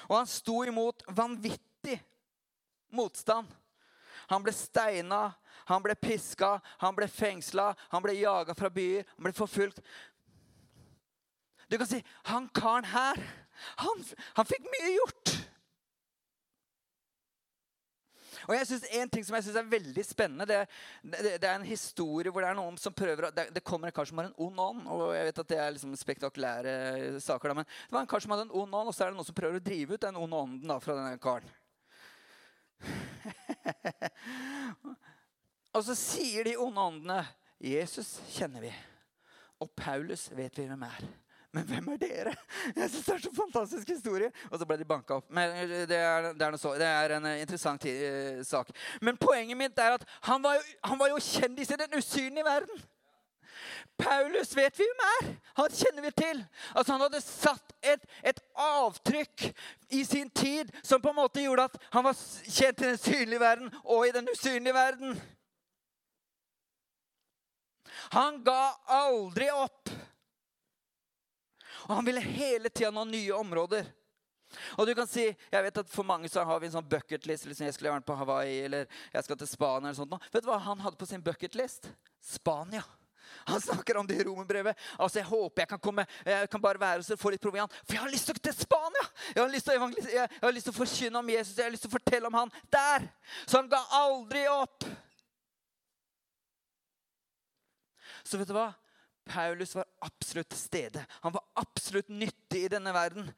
Og 0.07 0.15
han 0.21 0.29
sto 0.31 0.63
imot 0.65 1.03
vanvittig 1.11 1.99
motstand. 2.95 3.51
Han 4.29 4.45
ble 4.45 4.53
steina, 4.55 5.33
han 5.69 5.85
ble 5.85 5.97
piska, 6.01 6.57
han 6.81 6.97
ble 6.97 7.09
fengsla, 7.13 7.73
han 7.93 8.05
ble 8.05 8.17
jaga 8.19 8.57
fra 8.57 8.71
byer, 8.73 9.05
han 9.17 9.29
ble 9.29 9.35
forfulgt. 9.37 9.83
Du 11.69 11.77
kan 11.77 11.89
si 11.89 12.01
han 12.31 12.49
karen 12.57 12.89
her, 12.89 13.21
han, 13.83 14.05
han 14.39 14.49
fikk 14.49 14.65
mye 14.73 14.95
gjort. 14.97 15.35
Og 18.49 18.55
jeg 18.57 18.69
synes 18.69 18.85
En 18.97 19.11
ting 19.13 19.25
som 19.27 19.35
jeg 19.37 19.45
synes 19.45 19.59
er 19.61 19.73
veldig 19.73 20.05
spennende, 20.07 20.47
det, 20.49 20.59
det, 21.03 21.35
det, 21.43 21.49
er 21.49 21.57
en 21.59 21.69
historie 21.69 22.31
hvor 22.33 22.43
det 22.45 22.51
er 22.51 22.57
noen 22.57 22.77
som 22.81 22.97
prøver 22.97 23.23
Det, 23.35 23.45
det 23.53 23.67
kommer 23.67 23.87
en 23.91 23.97
kar 23.97 24.07
som 24.09 24.19
har 24.21 24.29
en 24.31 24.41
ond 24.47 24.59
ånd. 24.63 24.83
og 24.89 25.01
jeg 25.17 25.25
vet 25.29 25.43
at 25.43 25.51
Det 25.53 25.59
er 25.59 25.75
liksom 25.75 25.93
spektakulære 25.99 26.73
saker, 27.25 27.47
da, 27.49 27.55
men 27.61 27.69
det 27.69 27.95
var 27.97 28.05
en 28.05 28.13
kar 28.15 28.23
som 28.25 28.33
hadde 28.33 28.47
en 28.49 28.59
ond 28.63 28.73
ånd, 28.81 28.89
og 28.89 28.95
så 28.95 29.01
er 29.05 29.09
det 29.11 29.17
noen 29.19 29.29
som 29.29 29.37
prøver 29.37 29.57
å 29.61 29.69
drive 29.69 29.91
ut 29.95 30.05
den 30.07 30.21
onde 30.23 30.37
ånden 30.45 30.69
da, 30.73 30.77
fra 30.81 30.97
denne 30.97 31.21
karen. 31.21 31.49
og 35.75 35.85
så 35.85 35.97
sier 35.99 36.49
de 36.49 36.57
onde 36.59 36.81
åndene 36.81 37.23
Jesus 37.59 38.19
kjenner 38.33 38.63
vi, 38.63 38.75
og 39.59 39.71
Paulus 39.77 40.29
vet 40.37 40.59
vi 40.59 40.69
hvem 40.69 40.85
er. 40.87 41.09
Men 41.53 41.65
hvem 41.65 41.89
er 41.95 41.97
dere? 41.97 42.35
Jeg 42.77 42.91
synes 42.91 43.07
Det 43.07 43.15
er 43.15 43.19
så 43.19 43.31
fantastisk 43.35 43.89
historie. 43.89 44.29
Og 44.51 44.59
så 44.59 44.67
ble 44.69 44.77
de 44.79 44.85
banka 44.85 45.17
opp. 45.17 45.31
Men 45.33 45.55
eh, 45.57 45.87
det 45.89 45.97
er, 45.97 46.33
det 46.37 46.45
er, 46.45 46.57
så, 46.61 46.75
det 46.77 46.87
er 46.87 47.17
en 47.17 47.27
eh, 47.27 47.41
interessant 47.41 47.85
uh, 47.89 48.45
sak. 48.45 48.71
Men 49.01 49.17
poenget 49.17 49.57
mitt 49.57 49.79
er 49.79 49.97
at 49.97 50.05
han 50.29 50.45
var, 50.45 50.59
jo, 50.59 50.77
han 50.85 51.01
var 51.01 51.09
jo 51.09 51.23
kjendis 51.25 51.73
i 51.73 51.81
den 51.81 51.99
usynlige 51.99 52.45
verden. 52.45 52.85
Paulus 53.99 54.53
vet 54.57 54.79
vi 54.79 54.87
hvem 54.87 55.03
er. 55.07 55.31
Han 55.63 55.73
kjenner 55.73 56.05
vi 56.05 56.13
til. 56.21 56.45
Altså 56.75 56.93
Han 56.93 57.07
hadde 57.07 57.21
satt 57.25 57.73
et, 57.83 58.05
et, 58.23 58.41
avtrykk 58.55 59.49
i 59.91 60.05
sin 60.05 60.31
tid 60.31 60.71
som 60.83 61.03
på 61.03 61.11
en 61.11 61.19
måte 61.19 61.43
gjorde 61.43 61.65
at 61.71 61.81
han 61.91 62.05
var 62.05 62.15
kjent 62.45 62.85
i 62.85 62.93
den 62.93 63.01
synlige 63.01 63.41
verden 63.41 63.73
og 63.85 64.07
i 64.07 64.15
den 64.15 64.29
usynlige 64.31 64.75
verden. 64.75 65.19
Han 68.15 68.43
ga 68.45 68.61
aldri 68.99 69.51
opp. 69.55 69.91
Og 71.89 71.95
han 71.95 72.05
ville 72.05 72.21
hele 72.21 72.71
tida 72.71 72.91
nå 72.93 73.05
nye 73.09 73.33
områder. 73.37 73.87
Og 74.81 74.87
du 74.89 74.95
kan 74.97 75.09
si, 75.09 75.27
jeg 75.29 75.65
vet 75.65 75.81
at 75.83 75.91
For 75.93 76.07
mange 76.09 76.29
så 76.33 76.45
har 76.47 76.61
vi 76.61 76.69
en 76.71 76.79
sånn 76.79 76.89
bucketlist. 76.89 77.49
Liksom 77.49 77.69
jeg 77.69 77.77
skulle 77.77 77.93
vært 77.93 78.07
på 78.09 78.17
Hawaii 78.17 78.63
eller 78.69 78.87
jeg 79.13 79.27
skal 79.27 79.41
til 79.41 79.51
Spania. 79.51 79.91
eller 79.91 79.99
sånt. 79.99 80.31
Vet 80.33 80.45
du 80.45 80.49
hva 80.51 80.61
han 80.65 80.81
hadde 80.85 81.01
på 81.01 81.09
sin 81.09 81.25
bucketlist? 81.25 81.91
Spania. 82.21 82.85
Han 83.45 83.61
snakker 83.61 83.97
om 83.97 84.07
det 84.07 84.15
i 84.21 84.25
romerbrevet. 84.25 84.77
Altså, 84.99 85.19
Jeg 85.19 85.29
håper 85.29 85.63
jeg 85.63 85.69
kan 85.69 85.79
komme, 85.79 86.07
jeg 86.25 86.51
kan 86.51 86.61
bare 86.61 86.81
være 86.81 87.05
og 87.13 87.19
få 87.21 87.31
litt 87.31 87.43
proviant. 87.43 87.73
For 87.85 87.97
jeg 87.97 88.03
har 88.03 88.13
lyst 88.13 88.33
til 88.33 88.55
Spania! 88.55 89.05
Jeg 89.35 89.43
har, 89.43 89.51
lyst 89.53 89.69
til 89.69 89.83
å 89.83 89.91
jeg 90.09 90.29
har 90.43 90.53
lyst 90.53 90.71
til 90.71 90.75
å 90.75 90.79
forkynne 90.79 91.19
om 91.19 91.29
Jesus. 91.31 91.57
Jeg 91.59 91.65
har 91.65 91.75
lyst 91.75 91.85
til 91.85 91.93
å 91.93 91.99
fortelle 91.99 92.27
om 92.27 92.35
han 92.35 92.53
der. 92.73 93.09
Så 93.47 93.61
han 93.61 93.69
ga 93.69 93.83
aldri 94.01 94.47
opp. 94.49 94.89
Så 98.29 98.41
vet 98.41 98.51
du 98.51 98.57
hva? 98.57 98.73
Paulus 99.29 99.75
var 99.77 99.89
absolutt 100.05 100.51
til 100.53 100.61
stede. 100.61 101.05
Han 101.25 101.33
var 101.33 101.47
absolutt 101.61 102.11
nyttig 102.13 102.65
i 102.67 102.71
denne 102.73 102.93
verden. 102.97 103.29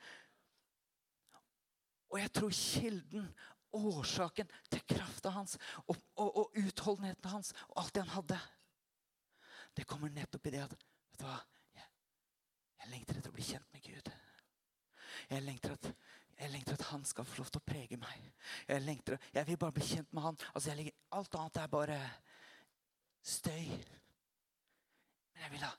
Og 2.11 2.19
jeg 2.19 2.33
tror 2.35 2.55
kilden, 2.55 3.29
årsaken 3.71 4.49
til 4.67 4.81
krafta 4.91 5.31
hans 5.31 5.53
og, 5.85 5.95
og, 6.19 6.31
og, 6.41 6.57
utholdenheten 6.59 7.31
hans 7.31 7.53
og 7.69 7.77
alt 7.85 7.95
det 7.95 8.03
han 8.03 8.17
hadde, 8.17 8.39
det 9.79 9.87
kommer 9.87 10.11
nettopp 10.11 10.49
i 10.51 10.53
det 10.57 10.65
at 10.65 10.75
vet 10.75 11.21
du 11.21 11.23
hva, 11.29 11.37
jeg, 11.77 11.87
jeg 12.81 12.91
lengter 12.91 13.21
etter 13.21 13.31
å 13.31 13.37
bli 13.37 13.47
kjent 13.47 13.71
med 13.71 13.85
Gud. 13.87 14.11
Jeg 15.31 15.45
lengter, 15.47 15.77
at, 15.79 15.87
jeg 16.41 16.51
lengter 16.51 16.75
at 16.81 16.89
han 16.91 17.07
skal 17.07 17.29
få 17.31 17.39
lov 17.45 17.55
til 17.55 17.63
å 17.63 17.69
prege 17.71 18.01
meg. 18.03 18.27
Jeg, 18.67 18.83
lengter, 18.83 19.23
jeg 19.39 19.47
vil 19.53 19.63
bare 19.63 19.79
bli 19.79 19.87
kjent 19.87 20.11
med 20.19 20.27
han. 20.27 20.43
Altså, 20.51 20.75
legger, 20.75 20.99
alt 21.15 21.39
annet 21.39 21.63
er 21.63 21.73
bare 21.79 22.03
støy. 23.23 23.71
Jeg 25.51 25.57
vil, 25.57 25.65
ha, 25.67 25.71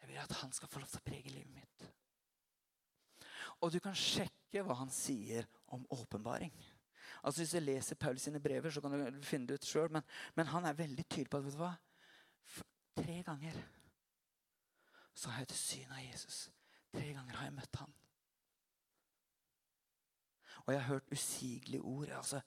jeg 0.00 0.08
vil 0.08 0.18
at 0.22 0.32
han 0.38 0.52
skal 0.54 0.70
få 0.70 0.78
lov 0.78 0.90
til 0.92 1.00
å 1.00 1.06
prege 1.08 1.32
livet 1.34 1.50
mitt. 1.50 1.86
Og 3.60 3.72
du 3.74 3.80
kan 3.82 3.96
sjekke 3.98 4.62
hva 4.62 4.76
han 4.78 4.92
sier 4.94 5.48
om 5.74 5.82
åpenbaring. 5.90 6.54
Altså 7.24 7.42
Hvis 7.42 7.56
du 7.56 7.58
leser 7.58 7.98
Paulus 7.98 8.22
sine 8.22 8.38
brever, 8.40 8.70
så 8.70 8.80
kan 8.80 8.94
du 8.94 9.26
finne 9.26 9.50
det 9.50 9.58
ut 9.58 9.66
sjøl. 9.66 9.90
Men, 9.90 10.06
men, 10.38 10.46
han 10.46 10.64
er 10.64 10.78
veldig 10.78 11.04
tydelig 11.08 11.32
på 11.32 11.40
at 11.40 11.48
vet 11.48 11.58
du 11.58 11.62
hva? 11.64 11.74
tre 13.00 13.22
ganger 13.26 13.58
så 15.14 15.30
har 15.30 15.42
jeg 15.42 15.50
til 15.50 15.58
syn 15.58 15.92
av 15.96 16.04
Jesus. 16.04 16.38
Tre 16.94 17.08
ganger 17.16 17.34
har 17.40 17.48
jeg 17.48 17.56
møtt 17.58 17.80
han. 17.82 17.98
Og 20.62 20.72
jeg 20.72 20.80
har 20.80 20.88
hørt 20.92 21.12
usigelige 21.12 21.82
ord. 21.82 22.14
altså 22.14 22.40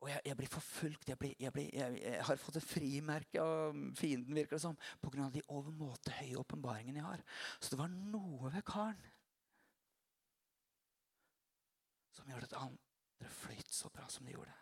og 0.00 0.08
jeg, 0.08 0.20
jeg, 0.24 0.36
blir 0.36 0.48
forfulgt. 0.48 1.08
Jeg, 1.08 1.18
blir, 1.20 1.34
jeg, 1.38 1.52
blir, 1.52 1.66
jeg, 1.76 2.20
har 2.24 2.38
fått 2.40 2.56
et 2.56 2.64
frimerke 2.64 3.42
av 3.42 3.76
fienden 3.98 4.36
virker 4.36 4.56
det 4.56 4.62
som, 4.62 4.78
pga. 5.02 5.28
de 5.34 5.42
overmåte 5.52 6.14
høye 6.16 6.38
åpenbaringene 6.40 7.02
jeg 7.02 7.08
har. 7.08 7.24
Så 7.60 7.74
det 7.74 7.80
var 7.82 7.92
noe 7.92 8.52
ved 8.54 8.64
karen 8.68 9.02
som 12.16 12.32
gjorde 12.32 12.48
at 12.48 12.56
andre 12.62 13.34
fløyt 13.42 13.76
så 13.76 13.92
bra 13.92 14.08
som 14.08 14.24
de 14.26 14.32
gjorde. 14.34 14.56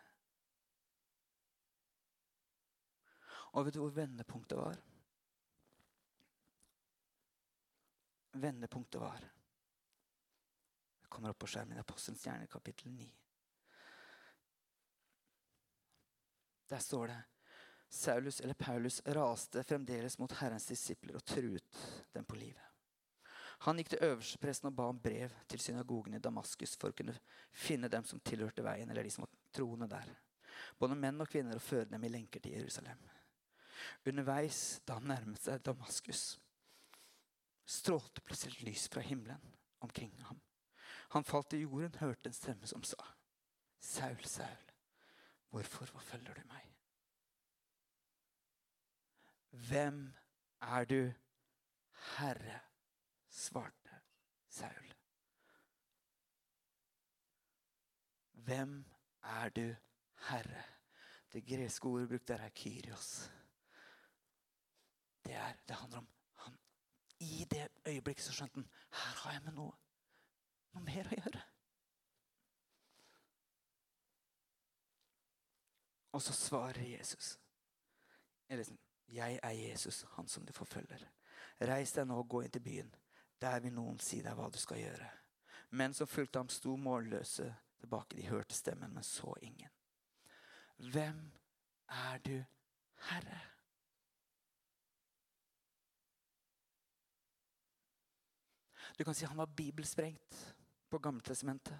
Og 3.55 3.65
vet 3.65 3.73
du 3.73 3.81
hvor 3.81 3.95
vendepunktet 3.95 4.59
var? 4.59 4.77
Vendepunktet 8.39 9.01
var 9.01 9.23
Det 11.01 11.09
kommer 11.09 11.31
opp 11.31 11.39
på 11.41 11.47
skjermen 11.49 11.79
i 11.79 11.81
Apostelens 11.81 12.27
hjerne, 12.27 12.51
kapittel 12.51 12.91
9. 12.93 13.07
Der 16.69 16.79
står 16.79 17.07
det 17.07 17.19
Saulus 17.89 18.41
eller 18.41 18.53
Paulus 18.53 19.01
raste 19.05 19.63
fremdeles 19.63 20.19
mot 20.21 20.31
Herrens 20.31 20.67
disipler 20.69 21.17
og 21.17 21.25
truet 21.25 21.79
dem 22.13 22.25
på 22.25 22.37
livet. 22.37 22.65
Han 23.65 23.79
gikk 23.81 23.89
til 23.91 24.03
øverstepresten 24.05 24.69
og 24.69 24.75
ba 24.77 24.85
om 24.87 24.99
brev 25.03 25.33
til 25.49 25.59
synagogen 25.59 26.13
i 26.15 26.21
Damaskus 26.23 26.77
for 26.79 26.93
å 26.93 26.95
kunne 26.95 27.17
finne 27.51 27.89
dem 27.91 28.05
som 28.07 28.21
tilhørte 28.23 28.63
veien, 28.63 28.87
eller 28.87 29.03
de 29.03 29.11
som 29.11 29.25
var 29.25 29.33
troende 29.51 29.89
der. 29.91 30.13
Både 30.79 30.95
menn 30.95 31.19
og 31.19 31.27
kvinner, 31.27 31.57
og 31.57 31.65
føre 31.65 31.89
dem 31.89 32.05
i 32.05 32.11
lenker 32.13 32.39
til 32.39 32.55
Jerusalem. 32.55 33.01
Underveis 34.07 34.79
da 34.87 34.95
han 34.99 35.09
nærmet 35.11 35.43
seg 35.43 35.65
Damaskus, 35.65 36.23
strålte 37.67 38.23
plutselig 38.23 38.63
lys 38.63 38.87
fra 38.93 39.03
himmelen 39.03 39.43
omkring 39.83 40.15
ham. 40.29 40.39
Han 41.17 41.27
falt 41.27 41.57
i 41.57 41.63
jorden, 41.65 41.99
hørte 41.99 42.29
en 42.29 42.37
stemme 42.37 42.67
som 42.67 42.83
sa, 42.83 43.01
'Saul, 43.79 44.23
Saul, 44.23 44.68
hvorfor 45.49 45.85
forfølger 45.85 46.33
du 46.33 46.41
meg?' 46.47 46.75
Hvem 49.51 50.13
er 50.61 50.85
du, 50.85 51.13
Herre? 52.17 52.59
svarte 53.29 54.01
Saul. 54.49 54.93
Hvem 58.31 58.85
er 59.23 59.49
du, 59.49 59.75
Herre? 60.29 60.63
Det 61.33 61.45
greske 61.45 61.85
ordet 61.85 62.07
brukt 62.09 62.29
er 62.29 62.49
Kyrios. 62.49 63.31
Det, 65.25 65.33
er, 65.33 65.53
det 65.67 65.75
handler 65.75 65.97
om 65.97 66.09
han. 66.35 66.59
I 67.19 67.45
det 67.51 67.67
øyeblikket 67.87 68.23
så 68.23 68.33
skjønte 68.33 68.55
han 68.55 68.69
her 68.91 69.21
har 69.23 69.31
jeg 69.31 69.43
med 69.43 69.53
noe, 69.53 69.75
noe 70.73 70.83
mer 70.83 71.09
å 71.11 71.19
gjøre. 71.21 71.41
Og 76.11 76.21
så 76.21 76.33
svarer 76.33 76.81
Jesus. 76.81 77.37
Jeg 79.07 79.39
er 79.43 79.51
Jesus, 79.51 80.05
han 80.15 80.27
som 80.27 80.45
du 80.45 80.53
forfølger. 80.53 81.05
Reis 81.59 81.93
deg 81.93 82.07
nå 82.07 82.17
og 82.21 82.29
gå 82.29 82.43
inn 82.45 82.53
til 82.53 82.65
byen. 82.65 82.91
Der 83.41 83.59
vil 83.63 83.73
noen 83.75 83.99
si 84.03 84.21
deg 84.23 84.35
hva 84.37 84.49
du 84.51 84.57
skal 84.59 84.81
gjøre. 84.81 85.09
Menn 85.77 85.93
som 85.93 86.09
fulgte 86.09 86.41
ham, 86.41 86.49
sto 86.49 86.75
målløse 86.77 87.47
tilbake. 87.79 88.17
De 88.17 88.27
hørte 88.27 88.57
stemmen, 88.57 88.93
men 88.93 89.05
så 89.05 89.33
ingen. 89.41 89.69
Hvem 90.77 91.21
er 91.87 92.21
du, 92.25 92.35
Herre? 93.09 93.39
Du 98.97 99.03
kan 99.03 99.15
si 99.15 99.25
han 99.25 99.37
var 99.37 99.45
bibelsprengt 99.45 100.55
på 100.89 100.99
Gammeltestamentet. 100.99 101.79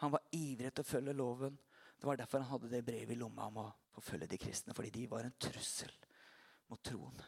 Han 0.00 0.12
var 0.14 0.22
ivrig 0.32 0.70
til 0.72 0.84
å 0.84 0.88
følge 0.88 1.12
loven. 1.12 1.58
Det 1.98 2.06
var 2.06 2.16
derfor 2.16 2.38
han 2.38 2.50
hadde 2.52 2.70
det 2.70 2.84
brevet 2.86 3.16
i 3.16 3.18
lomma 3.18 3.48
om 3.50 3.60
å 3.64 3.66
forfølge 3.96 4.30
de 4.30 4.38
kristne. 4.38 4.74
Fordi 4.74 4.90
de 4.94 5.06
var 5.10 5.26
en 5.26 5.34
trussel 5.40 5.92
mot 6.70 6.82
troen. 6.84 7.18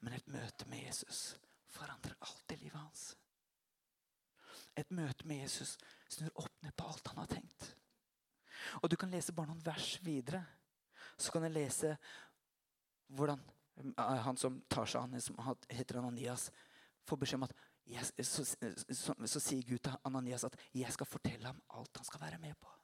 Men 0.00 0.14
et 0.16 0.30
møte 0.30 0.68
med 0.70 0.84
Jesus 0.84 1.34
forandrer 1.70 2.16
alt 2.26 2.54
i 2.54 2.60
livet 2.60 2.78
hans. 2.78 3.04
Et 4.78 4.90
møte 4.94 5.26
med 5.26 5.42
Jesus 5.42 5.76
snur 6.08 6.30
opp 6.40 6.62
ned 6.62 6.74
på 6.78 6.86
alt 6.88 7.10
han 7.10 7.22
har 7.24 7.30
tenkt. 7.30 7.72
Og 8.82 8.90
Du 8.90 8.96
kan 8.96 9.10
lese 9.10 9.34
bare 9.34 9.50
noen 9.50 9.64
vers 9.64 9.96
videre. 10.04 10.44
Så 11.16 11.32
kan 11.32 11.42
du 11.42 11.50
lese 11.52 11.96
hvordan 13.10 13.42
eh, 13.82 14.20
han 14.24 14.38
som 14.38 14.60
tar 14.70 14.86
seg 14.86 15.02
an, 15.02 15.20
som 15.20 15.38
heter 15.68 15.98
Ananias, 15.98 16.50
får 17.08 17.18
beskjed 17.20 17.40
om 17.40 17.48
at 17.48 17.56
så, 18.22 18.44
så, 18.44 19.14
så, 19.26 19.40
sier 19.40 19.66
Gud 19.66 19.78
til 19.78 19.96
Ananias 20.04 20.44
at 20.44 20.56
'jeg 20.74 20.92
skal 20.92 21.06
fortelle 21.06 21.46
ham 21.46 21.62
alt 21.70 21.96
han 21.96 22.04
skal 22.04 22.20
være 22.20 22.38
med 22.38 22.54
på'. 22.60 22.76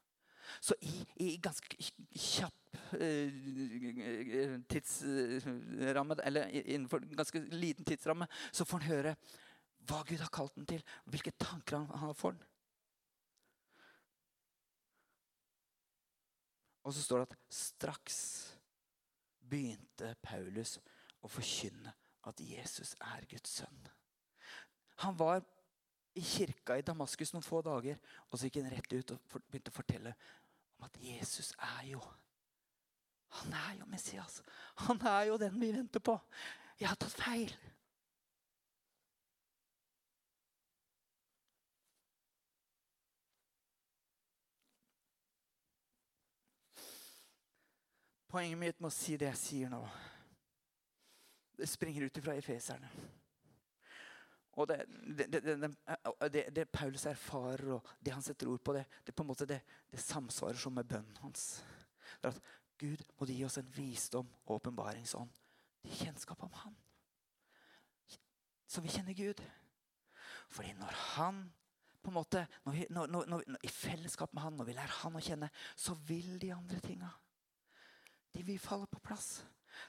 Så 0.61 0.75
i, 0.81 1.07
i 1.17 1.37
ganske 1.43 1.77
kjapp 2.15 2.77
uh, 2.93 4.61
tidsramme, 4.71 6.17
eller 6.25 6.47
innenfor 6.47 7.17
ganske 7.17 7.39
liten 7.39 7.85
tidsramme, 7.85 8.27
så 8.53 8.65
får 8.65 8.79
han 8.79 8.89
høre 8.89 9.17
hva 9.87 10.03
Gud 10.07 10.19
har 10.19 10.33
kalt 10.33 10.55
den 10.55 10.67
til, 10.67 10.83
hvilke 11.05 11.31
tanker 11.39 11.79
han 11.79 11.99
har 11.99 12.13
for 12.13 12.31
den. 12.31 12.43
Og 16.87 16.95
så 16.95 17.03
står 17.03 17.19
det 17.19 17.27
at 17.31 17.39
straks 17.51 18.19
begynte 19.51 20.15
Paulus 20.23 20.79
å 21.23 21.31
forkynne 21.31 21.95
at 22.27 22.41
Jesus 22.43 22.95
er 23.01 23.27
Guds 23.31 23.59
sønn. 23.59 23.96
Han 25.05 25.17
var 25.19 25.45
i 26.17 26.23
kirka 26.25 26.79
i 26.79 26.83
Damaskus 26.83 27.35
noen 27.35 27.45
få 27.45 27.61
dager, 27.65 27.99
og 28.31 28.39
så 28.39 28.49
gikk 28.49 28.63
han 28.63 28.73
rett 28.73 28.93
ut 28.95 29.13
og 29.13 29.41
begynte 29.51 29.73
å 29.73 29.77
fortelle 29.77 30.15
om 30.79 30.87
at 30.89 30.97
Jesus 31.01 31.53
er 31.59 31.91
jo 31.93 32.05
Han 33.37 33.53
er 33.53 33.73
jo 33.81 33.87
Messias. 33.91 34.41
Han 34.87 35.01
er 35.03 35.25
jo 35.29 35.37
den 35.37 35.61
vi 35.61 35.73
venter 35.75 36.01
på. 36.01 36.15
Jeg 36.79 36.89
har 36.89 36.97
tatt 36.97 37.13
feil. 37.19 37.51
Poenget 48.31 48.59
mitt 48.59 48.81
med 48.81 48.89
å 48.89 48.95
si 48.95 49.19
det 49.19 49.31
jeg 49.31 49.43
sier 49.43 49.71
nå, 49.73 49.83
det 51.59 51.69
springer 51.69 52.07
ut 52.07 52.19
ifra 52.23 52.39
efeserne. 52.39 52.89
Og 54.57 54.69
det, 54.69 54.79
det, 55.19 55.43
det, 56.33 56.45
det, 56.57 56.65
Paulus 56.73 57.05
erfarer, 57.07 57.75
og 57.77 57.89
det 58.01 58.15
han 58.15 58.25
setter 58.25 58.49
ord 58.49 58.63
på, 58.65 58.73
det, 58.73 58.87
på 59.13 59.23
en 59.23 59.29
måte 59.29 59.49
det, 59.49 59.61
samsvarer 59.93 60.57
som 60.61 60.73
med 60.73 60.89
bønnen 60.89 61.19
hans. 61.21 61.59
Det 62.23 62.31
er 62.31 62.39
at 62.39 62.55
Gud 62.81 63.03
må 63.19 63.29
gi 63.29 63.43
oss 63.45 63.59
en 63.61 63.69
visdom 63.77 64.29
og 64.47 64.57
åpenbaringsånd 64.59 65.33
til 65.85 66.01
kjennskap 66.01 66.43
om 66.45 66.57
Han. 66.65 66.75
Så 68.67 68.83
vi 68.85 68.93
kjenner 68.93 69.17
Gud. 69.17 69.41
Fordi 70.49 70.73
når 70.77 70.99
Han 71.17 71.45
på 72.03 72.11
en 72.11 72.15
måte, 72.15 72.47
når 72.65 72.73
vi, 72.73 72.87
når, 72.91 73.07
når, 73.27 73.45
I 73.67 73.69
fellesskap 73.69 74.35
med 74.35 74.43
Han, 74.43 74.57
når 74.61 74.69
vi 74.69 74.77
lærer 74.77 74.99
Han 75.03 75.17
å 75.19 75.23
kjenne, 75.23 75.51
så 75.77 75.97
vil 76.07 76.37
de 76.43 76.53
andre 76.55 76.81
tinga 76.81 77.11
De 78.35 78.45
vil 78.47 78.61
falle 78.61 78.87
på 78.87 79.01
plass. 79.01 79.41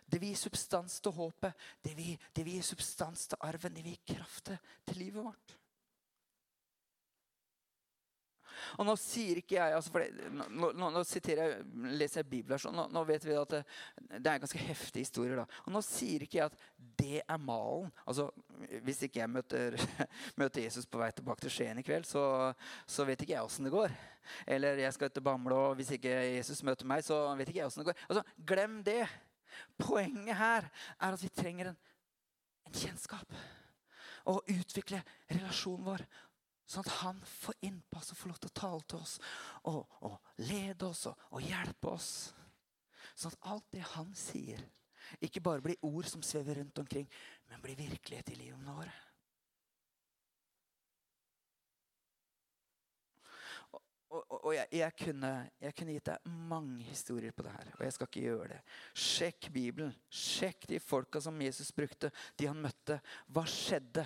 Det 0.06 0.20
vil 0.22 0.34
gi 0.34 0.42
substans 0.48 1.00
til 1.04 1.16
håpet. 1.18 1.70
Det 1.84 1.94
vil, 1.98 2.18
det 2.34 2.46
vil 2.46 2.60
gi 2.60 2.66
substans 2.72 3.28
til 3.32 3.48
arven. 3.48 3.78
Det 3.78 3.86
vil 3.86 3.98
gi 3.98 4.16
kraft 4.16 4.52
til 4.86 5.02
livet 5.04 5.24
vårt. 5.24 5.58
Og 8.78 8.88
nå 8.88 8.96
sier 9.00 9.40
ikke 9.42 9.58
jeg 9.58 9.76
altså 9.78 10.02
det, 10.02 10.10
nå, 10.34 10.72
nå, 10.76 10.90
nå 10.94 11.04
jeg, 11.04 11.60
leser 12.00 12.22
jeg 12.22 12.30
Bibelen. 12.30 12.76
Nå, 12.76 12.88
nå, 12.94 13.04
vet 13.08 13.26
vi 13.28 13.38
at 13.38 13.54
det, 13.54 13.62
det 14.18 14.32
er 14.32 14.42
ganske 14.44 14.64
heftige 14.68 15.06
historier. 15.06 15.40
da. 15.40 15.46
Og 15.66 15.76
nå 15.76 15.84
sier 15.86 16.26
ikke 16.26 16.40
jeg 16.42 16.52
at 16.52 16.66
det 17.00 17.22
er 17.24 17.42
malen. 17.42 17.92
Altså, 18.06 18.30
Hvis 18.84 19.04
ikke 19.06 19.22
jeg 19.22 19.32
møter, 19.32 19.78
møter 20.40 20.66
Jesus 20.66 20.90
på 20.90 21.02
vei 21.02 21.12
tilbake 21.16 21.46
til 21.46 21.54
Skien 21.54 21.80
i 21.80 21.86
kveld, 21.86 22.08
så, 22.10 22.54
så 22.90 23.06
vet 23.08 23.22
ikke 23.24 23.36
jeg 23.36 23.48
åssen 23.48 23.68
det 23.68 23.76
går. 23.76 23.94
Eller 24.58 24.82
jeg 24.82 24.96
skal 24.96 25.14
til 25.14 25.24
Bamble, 25.24 25.56
og 25.56 25.78
hvis 25.80 25.94
ikke 25.96 26.12
Jesus 26.36 26.64
møter 26.68 26.90
meg, 26.90 27.06
så 27.06 27.22
vet 27.40 27.52
ikke 27.52 27.62
jeg 27.62 27.72
åssen 27.72 27.86
det 27.86 27.92
går. 27.92 28.06
Altså, 28.10 28.26
Glem 28.48 28.82
det. 28.86 29.04
Poenget 29.80 30.38
her 30.38 30.68
er 30.68 31.14
at 31.14 31.24
vi 31.24 31.32
trenger 31.34 31.72
en, 31.72 31.78
en 32.68 32.78
kjennskap. 32.78 33.36
Og 34.28 34.48
utvikle 34.52 35.04
relasjonen 35.32 35.86
vår. 35.88 36.06
Sånn 36.68 36.84
at 36.84 36.98
han 37.00 37.20
får 37.24 37.56
innpass 37.64 38.12
og 38.12 38.20
får 38.20 38.34
lov 38.34 38.40
til 38.44 38.52
å 38.52 38.60
tale 38.60 38.88
til 38.92 39.00
oss 39.00 39.14
og, 39.72 39.86
og 40.04 40.18
lede 40.50 40.90
oss 40.90 41.06
og, 41.08 41.28
og 41.32 41.46
hjelpe 41.46 41.94
oss. 41.94 42.10
Sånn 43.16 43.32
at 43.32 43.48
alt 43.54 43.70
det 43.72 43.86
han 43.96 44.12
sier, 44.18 44.60
ikke 45.24 45.42
bare 45.42 45.64
blir 45.64 45.80
ord 45.88 46.10
som 46.12 46.24
svever 46.26 46.60
rundt 46.60 46.84
omkring, 46.84 47.08
men 47.48 47.64
blir 47.64 47.80
virkelighet 47.80 48.34
i 48.34 48.42
livene 48.42 48.76
våre. 48.76 48.92
Og, 54.08 54.24
og, 54.32 54.52
jeg, 54.56 54.68
jeg, 54.72 54.94
kunne, 55.02 55.30
jeg, 55.60 55.76
kunne, 55.76 55.94
gitt 55.98 56.08
deg 56.08 56.36
mange 56.48 56.86
historier 56.88 57.34
på 57.36 57.44
det 57.44 57.52
her, 57.52 57.72
og 57.76 57.82
jeg 57.84 57.96
skal 57.96 58.08
ikke 58.08 58.24
gjøre 58.24 58.52
det. 58.54 58.60
Sjekk 58.96 59.50
Bibelen. 59.52 59.96
Sjekk 60.08 60.68
de 60.72 60.80
folka 60.80 61.20
som 61.24 61.42
Jesus 61.44 61.74
brukte, 61.76 62.12
de 62.40 62.48
han 62.48 62.62
møtte. 62.64 63.02
Hva 63.36 63.44
skjedde? 63.52 64.06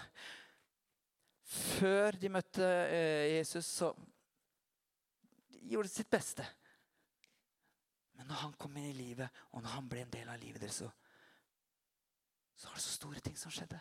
Før 1.51 2.17
de 2.17 2.31
møtte 2.33 2.65
eh, 2.65 3.27
Jesus, 3.35 3.69
så 3.69 3.91
de 5.51 5.69
gjorde 5.75 5.91
de 5.91 5.93
sitt 5.93 6.09
beste. 6.09 6.47
Men 8.17 8.31
når 8.31 8.41
han 8.47 8.57
kom 8.57 8.75
inn 8.77 8.89
i 8.89 8.97
livet, 8.97 9.41
og 9.53 9.61
når 9.61 9.75
han 9.75 9.89
ble 9.91 10.01
en 10.05 10.13
del 10.13 10.33
av 10.33 10.41
livet 10.41 10.63
deres, 10.63 10.81
så, 10.81 10.89
så 12.57 12.71
var 12.71 12.79
det 12.79 12.85
så 12.87 12.97
store 12.97 13.21
ting 13.21 13.37
som 13.37 13.53
skjedde. 13.53 13.77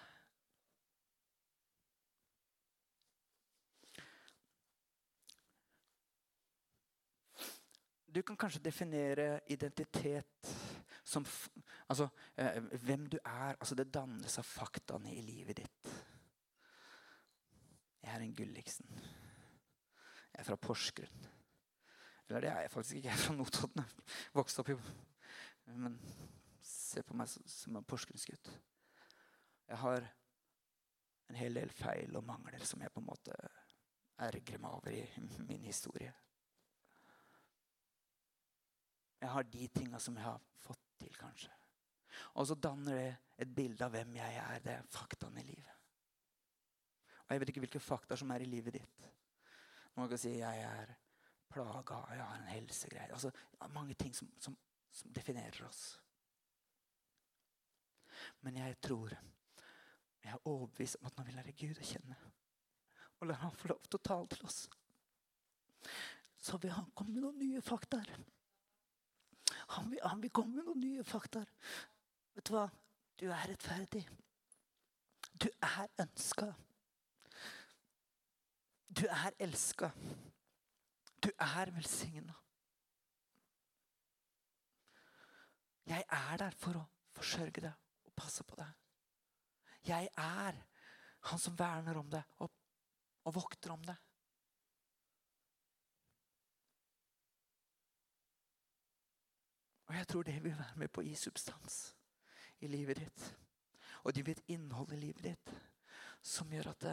Du 8.14 8.22
kan 8.22 8.36
kanskje 8.36 8.62
definere 8.64 9.40
identitet 9.46 10.48
som 11.04 11.26
altså, 11.88 12.08
eh, 12.36 12.62
hvem 12.82 13.06
du 13.06 13.18
er. 13.24 13.56
Altså, 13.60 13.74
det 13.74 13.92
dannes 13.94 14.38
av 14.38 14.46
faktaene 14.46 15.12
i 15.14 15.22
livet 15.22 15.56
ditt. 15.62 15.92
Jeg 18.02 18.14
er 18.14 18.24
en 18.24 18.34
Gulliksen. 18.34 18.88
Jeg 20.32 20.40
er 20.42 20.48
fra 20.48 20.56
Porsgrunn. 20.56 21.26
Eller 22.28 22.40
det 22.40 22.50
er 22.50 22.60
jeg 22.60 22.70
faktisk 22.70 22.96
ikke. 22.96 23.08
Jeg 23.08 23.14
er 23.14 23.22
fra 23.24 23.34
Notodden. 23.34 23.84
Vokste 24.34 24.60
opp 24.60 24.68
i 24.68 24.78
Men 25.74 25.98
se 26.62 27.02
på 27.06 27.14
meg 27.14 27.28
som 27.30 27.76
en 27.76 27.86
porsgrunnsgutt. 27.86 28.50
Jeg 29.68 29.78
har 29.78 30.06
en 31.30 31.38
hel 31.38 31.54
del 31.54 31.70
feil 31.70 32.16
og 32.18 32.26
mangler 32.26 32.64
som 32.66 32.82
jeg 32.82 32.90
på 32.90 33.02
en 33.02 33.06
måte 33.06 33.36
ergrer 34.18 34.58
meg 34.58 34.74
over 34.74 34.94
i 34.94 35.04
min 35.46 35.62
historie. 35.62 36.10
Jeg 39.20 39.28
har 39.34 39.48
de 39.52 39.68
tinga 39.68 40.00
som 40.00 40.16
jeg 40.16 40.24
har 40.24 40.40
fått 40.64 40.84
til, 41.00 41.12
kanskje. 41.20 41.52
Og 42.34 42.46
så 42.48 42.56
danner 42.56 42.96
det 42.96 43.10
et 43.44 43.52
bilde 43.54 43.84
av 43.84 43.92
hvem 43.94 44.16
jeg 44.16 44.40
er. 44.40 44.62
Det 44.64 44.72
er 44.74 44.88
faktaene 44.92 45.42
i 45.42 45.48
livet. 45.48 45.76
Og 47.26 47.34
jeg 47.34 47.42
vet 47.42 47.52
ikke 47.52 47.62
hvilke 47.64 47.82
fakta 47.84 48.16
som 48.18 48.32
er 48.34 48.44
i 48.44 48.48
livet 48.50 48.80
ditt. 48.80 49.08
Noen 49.96 50.10
kan 50.10 50.20
si 50.20 50.32
jeg 50.38 50.64
er 50.66 50.94
plaga, 51.50 52.00
jeg 52.14 52.24
har 52.24 52.38
en 52.38 52.52
helsegreie. 52.54 53.12
Altså, 53.12 53.30
mange 53.74 53.94
ting 53.98 54.14
som, 54.16 54.30
som, 54.40 54.56
som 54.92 55.12
definerer 55.14 55.66
oss. 55.66 55.84
Men 58.40 58.56
jeg 58.56 58.76
tror, 58.82 59.14
jeg 60.24 60.32
er 60.32 60.48
overbevist 60.48 61.00
om 61.00 61.06
at 61.06 61.16
når 61.16 61.28
vi 61.28 61.36
lærer 61.36 61.58
Gud 61.60 61.80
å 61.80 61.88
kjenne, 61.92 62.18
og 63.20 63.28
lar 63.28 63.40
Han 63.42 63.56
få 63.56 63.68
lov 63.68 63.82
til 63.84 63.98
å 63.98 64.04
tale 64.04 64.28
til 64.32 64.44
oss, 64.48 64.60
så 66.40 66.58
vil 66.60 66.72
Han 66.72 66.92
komme 66.96 67.14
med 67.14 67.24
noen 67.24 67.40
nye 67.40 67.62
fakta. 67.64 68.00
Han 69.76 69.90
vil, 69.90 70.00
han 70.02 70.22
vil 70.22 70.32
komme 70.34 70.56
med 70.56 70.66
noen 70.66 70.80
nye 70.82 71.04
fakta. 71.06 71.44
Vet 72.34 72.48
du 72.48 72.56
hva? 72.56 72.66
Du 73.20 73.28
er 73.28 73.46
rettferdig. 73.52 74.02
Du 75.40 75.46
er 75.62 75.88
ønska. 76.02 76.48
Du 78.90 79.04
er 79.06 79.36
elska. 79.38 79.90
Du 81.22 81.30
er 81.38 81.70
velsigna. 81.70 82.34
Jeg 85.86 86.04
er 86.08 86.36
der 86.42 86.56
for 86.58 86.80
å 86.80 86.84
forsørge 87.14 87.62
deg 87.62 88.06
og 88.06 88.14
passe 88.18 88.44
på 88.46 88.58
deg. 88.58 88.74
Jeg 89.86 90.10
er 90.18 90.58
han 91.30 91.40
som 91.40 91.56
verner 91.58 91.98
om 92.00 92.10
deg 92.10 92.42
og, 92.42 92.50
og 93.24 93.34
vokter 93.34 93.74
om 93.74 93.82
deg. 93.84 94.09
Og 99.90 99.96
jeg 99.98 100.06
tror 100.06 100.22
det 100.22 100.36
vil 100.38 100.54
være 100.54 100.78
med 100.78 100.90
på 100.94 101.02
å 101.02 101.04
gi 101.04 101.16
substans 101.18 101.80
i 102.62 102.68
livet 102.70 103.00
ditt. 103.02 103.24
Og 104.06 104.14
det 104.14 104.22
vil 104.22 104.36
et 104.38 104.52
innhold 104.54 104.92
i 104.94 105.00
livet 105.00 105.24
ditt 105.32 105.50
som 106.22 106.52
gjør 106.52 106.68
at 106.70 106.84
det, 106.84 106.92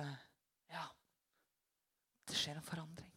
ja, 0.72 0.82
det 2.26 2.40
skjer 2.40 2.58
en 2.58 2.66
forandring. 2.66 3.12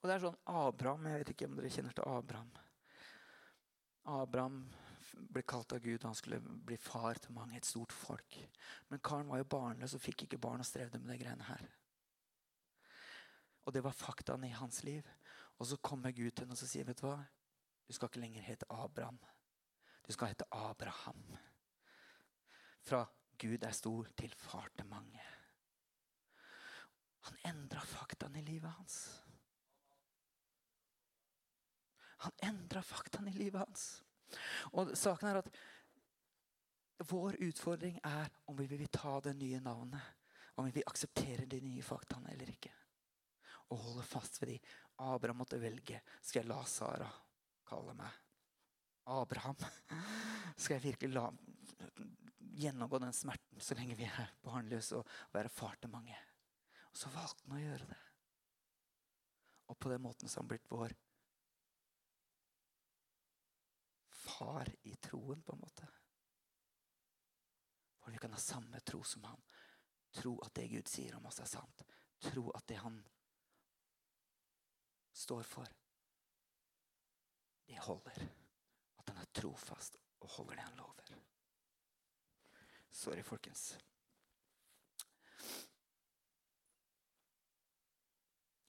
Og 0.00 0.08
det 0.08 0.14
er 0.14 0.22
sånn 0.22 0.38
Abraham 0.48 1.10
Jeg 1.10 1.20
vet 1.20 1.32
ikke 1.34 1.50
om 1.50 1.58
dere 1.58 1.72
kjenner 1.74 1.98
til 1.98 2.08
Abraham. 2.08 2.54
Abraham 4.08 4.62
ble 5.28 5.42
kalt 5.44 5.74
av 5.76 5.84
Gud, 5.84 6.06
han 6.08 6.16
skulle 6.16 6.40
bli 6.40 6.78
far 6.80 7.20
til 7.20 7.36
mange, 7.36 7.58
et 7.58 7.68
stort 7.68 7.92
folk. 7.92 8.40
Men 8.88 9.04
karen 9.04 9.28
var 9.28 9.42
jo 9.42 9.50
barnløs 9.58 9.98
og 9.98 10.00
fikk 10.00 10.24
ikke 10.24 10.40
barn 10.40 10.64
og 10.64 10.68
strevde 10.70 11.02
med 11.02 11.12
de 11.12 11.20
greiene 11.20 11.50
her. 11.50 11.68
Og 13.64 13.74
det 13.74 13.82
var 13.84 13.96
faktaene 13.96 14.48
i 14.48 14.56
hans 14.56 14.82
liv. 14.84 15.06
Og 15.58 15.66
så 15.66 15.76
kommer 15.76 16.14
Gud 16.16 16.30
til 16.30 16.46
henne 16.46 16.56
og 16.56 16.60
sier, 16.60 16.86
vet 16.88 17.00
du 17.02 17.06
hva? 17.06 17.18
Du 17.86 17.94
skal 17.94 18.08
ikke 18.08 18.22
lenger 18.22 18.46
hete 18.46 18.68
Abraham. 18.70 19.18
Du 20.06 20.12
skal 20.14 20.32
hete 20.32 20.46
Abraham. 20.54 21.24
Fra 22.80 23.04
Gud 23.40 23.64
er 23.66 23.76
stor 23.76 24.08
til 24.16 24.34
far 24.36 24.70
til 24.76 24.86
mange. 24.88 25.22
Han 27.28 27.36
endra 27.50 27.82
faktaene 27.84 28.40
i 28.40 28.46
livet 28.46 28.70
hans. 28.70 28.96
Han 32.24 32.32
endra 32.44 32.80
faktaene 32.84 33.32
i 33.32 33.36
livet 33.36 33.60
hans. 33.60 33.84
Og 34.72 34.92
saken 34.96 35.28
er 35.28 35.40
at 35.40 35.50
vår 37.10 37.38
utfordring 37.48 38.00
er 38.04 38.28
om 38.46 38.58
vi 38.58 38.66
vil 38.70 38.88
ta 38.92 39.18
det 39.24 39.34
nye 39.36 39.60
navnet. 39.60 40.00
Om 40.56 40.66
vi 40.68 40.78
vil 40.78 40.86
akseptere 40.86 41.46
de 41.48 41.60
nye 41.64 41.82
faktaene 41.82 42.32
eller 42.32 42.52
ikke. 42.52 42.72
Og 43.70 43.78
holde 43.84 44.06
fast 44.06 44.40
ved 44.42 44.54
de. 44.54 44.58
Abraham 45.06 45.42
måtte 45.42 45.60
velge. 45.62 46.00
Skal 46.20 46.42
jeg 46.42 46.50
la 46.50 46.60
Sara 46.68 47.08
kalle 47.68 47.94
meg 47.98 48.18
Abraham? 49.10 49.56
Skal 50.60 50.76
jeg 50.78 50.86
virkelig 50.90 51.14
la 51.14 51.28
gjennomgå 52.60 52.98
den 53.00 53.14
smerten 53.16 53.62
så 53.62 53.76
lenge 53.78 53.96
vi 53.96 54.08
er 54.08 54.34
barnløse 54.44 54.98
og 54.98 55.14
være 55.32 55.52
far 55.52 55.78
til 55.80 55.92
mange? 55.92 56.16
Og 56.90 56.98
så 56.98 57.12
valgte 57.14 57.46
han 57.46 57.56
å 57.56 57.62
gjøre 57.62 57.86
det. 57.92 58.00
Og 59.70 59.78
på 59.78 59.92
den 59.92 60.02
måten 60.02 60.28
så 60.28 60.42
har 60.42 60.50
blitt 60.50 60.66
vår 60.70 60.96
far 64.20 64.68
i 64.82 64.96
troen, 64.96 65.42
på 65.42 65.54
en 65.54 65.62
måte. 65.62 65.86
For 68.00 68.10
vi 68.10 68.18
kan 68.18 68.34
ha 68.34 68.40
samme 68.42 68.80
tro 68.80 69.02
som 69.06 69.24
han. 69.24 69.42
Tro 70.10 70.34
at 70.44 70.54
det 70.58 70.68
Gud 70.72 70.90
sier 70.90 71.16
om 71.16 71.26
oss, 71.30 71.38
er 71.40 71.50
sant. 71.50 71.84
Tro 72.18 72.48
at 72.58 72.66
det 72.68 72.80
han 72.82 72.98
står 75.20 75.42
for, 75.42 75.66
det 77.66 77.78
holder. 77.78 78.22
At 78.98 79.08
han 79.08 79.20
er 79.20 79.32
trofast 79.34 79.96
og 80.20 80.28
holder 80.28 80.54
det 80.54 80.64
han 80.64 80.76
lover. 80.76 81.14
Sorry, 82.90 83.22
folkens. 83.22 83.78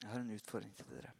Jeg 0.01 0.09
har 0.09 0.19
en 0.19 0.31
utfordring 0.35 0.75
til 0.75 0.89
dere. 0.89 1.11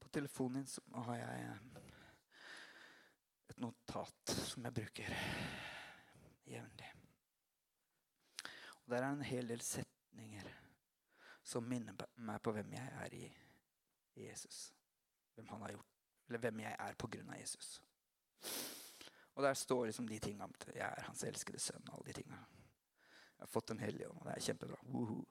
På 0.00 0.08
telefonen 0.08 0.64
din 0.64 1.02
har 1.02 1.16
jeg 1.16 1.58
et 3.50 3.60
notat 3.60 4.36
som 4.36 4.64
jeg 4.64 4.74
bruker 4.74 5.14
jevnlig. 6.46 6.99
Og 8.90 8.96
Der 8.96 9.02
er 9.02 9.12
en 9.12 9.22
hel 9.22 9.48
del 9.48 9.60
setninger 9.62 10.46
som 11.46 11.62
minner 11.62 11.94
meg 12.18 12.40
på 12.42 12.50
hvem 12.56 12.72
jeg 12.74 12.88
er 13.04 13.14
i, 13.14 13.28
Jesus. 14.18 14.72
Hvem 15.34 15.46
han 15.46 15.62
har 15.62 15.76
gjort, 15.76 15.92
eller 16.26 16.42
hvem 16.42 16.62
jeg 16.64 16.74
er 16.74 16.98
på 16.98 17.06
grunn 17.06 17.30
av 17.30 17.38
Jesus. 17.38 17.68
Og 19.34 19.46
der 19.46 19.54
står 19.54 19.84
liksom 19.86 20.08
de 20.10 20.18
tinga 20.18 20.48
om 20.48 20.56
jeg 20.74 20.82
er 20.88 21.06
hans 21.06 21.22
elskede 21.22 21.62
sønn. 21.62 21.86
og 21.86 21.94
alle 21.94 22.08
de 22.08 22.16
tingene. 22.18 22.40
Jeg 23.36 23.46
har 23.46 23.52
fått 23.54 23.68
Den 23.68 23.78
hellige 23.78 24.10
ånd, 24.10 24.18
og 24.18 24.26
det 24.26 24.34
er 24.34 24.46
kjempebra. 24.48 24.82
Woohoo. 24.82 25.24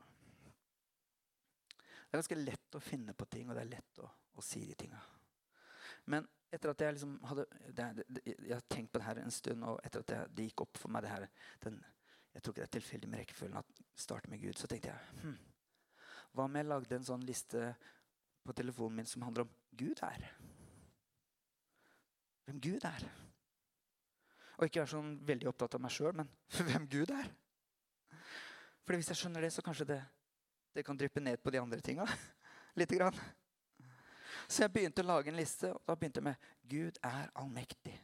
Det 1.76 2.15
er 2.15 2.17
ganske 2.22 2.39
lett 2.39 2.76
å 2.76 2.80
finne 2.80 3.13
på 3.13 3.26
ting, 3.26 3.50
og 3.50 3.56
det 3.60 3.67
er 3.67 3.74
lett 3.76 4.00
å, 4.00 4.10
å 4.39 4.41
si 4.41 4.63
de 4.65 4.80
tinga. 4.80 5.04
Men 6.06 6.32
etter 6.50 6.72
at 6.72 6.82
jeg 6.82 6.95
liksom 6.95 7.19
hadde 7.28 7.45
det, 7.67 8.06
det, 8.08 8.24
Jeg 8.26 8.56
har 8.56 8.67
tenkt 8.72 8.93
på 8.93 9.04
det 9.04 9.12
her 9.12 9.19
en 9.19 9.32
stund, 9.32 9.67
og 9.67 9.84
etter 9.84 10.00
at 10.00 10.15
jeg, 10.15 10.36
det 10.38 10.48
gikk 10.48 10.69
opp 10.69 10.78
for 10.78 10.95
meg 10.95 11.04
det 11.04 11.12
her 11.17 11.28
den, 11.67 11.84
Jeg 12.39 12.43
tror 12.43 12.54
ikke 12.54 12.62
det 12.62 12.67
er 12.69 12.75
tilfeldig 12.78 13.08
med 13.12 13.19
rekkefølgen 13.19 13.58
at 13.60 13.80
starte 13.99 14.30
med 14.32 14.39
Gud. 14.39 14.56
Så 14.56 14.67
tenkte 14.71 14.93
jeg 14.93 15.23
hm, 15.25 15.34
Hva 16.32 16.45
om 16.47 16.54
jeg 16.56 16.67
lagde 16.69 16.95
en 16.95 17.04
sånn 17.04 17.25
liste 17.28 17.73
på 18.47 18.56
telefonen 18.56 19.02
min 19.02 19.10
som 19.10 19.25
handler 19.28 19.43
om 19.43 19.52
Gud 19.75 19.99
er? 20.08 20.23
Hvem 22.47 22.62
Gud 22.63 22.86
er. 22.88 23.04
Og 24.56 24.63
ikke 24.69 24.86
være 24.86 24.91
sånn 24.93 25.12
veldig 25.28 25.49
opptatt 25.52 25.75
av 25.75 25.84
meg 25.84 25.91
sjøl, 25.91 26.15
men 26.15 26.32
hvem 26.69 26.88
Gud 26.88 27.12
er. 27.12 27.28
Fordi 28.88 29.02
hvis 29.02 29.12
jeg 29.12 29.19
skjønner 29.19 29.43
det, 29.43 29.52
så 29.58 29.65
kanskje 29.67 29.89
det 29.91 29.99
det 30.80 30.86
kan 30.88 30.95
dryppe 30.95 31.19
ned 31.19 31.43
på 31.43 31.52
de 31.52 31.60
andre 31.60 31.82
tinga. 31.84 32.08
Lite 32.80 32.95
grann. 32.95 33.19
Så 34.47 34.63
jeg 34.63 34.71
begynte 34.71 35.04
å 35.04 35.12
lage 35.12 35.28
en 35.34 35.41
liste, 35.41 35.73
og 35.75 35.84
da 35.84 35.97
begynte 35.99 36.23
jeg 36.23 36.30
med 36.30 36.47
'Gud 36.71 37.04
er 37.04 37.28
allmektig'. 37.36 37.99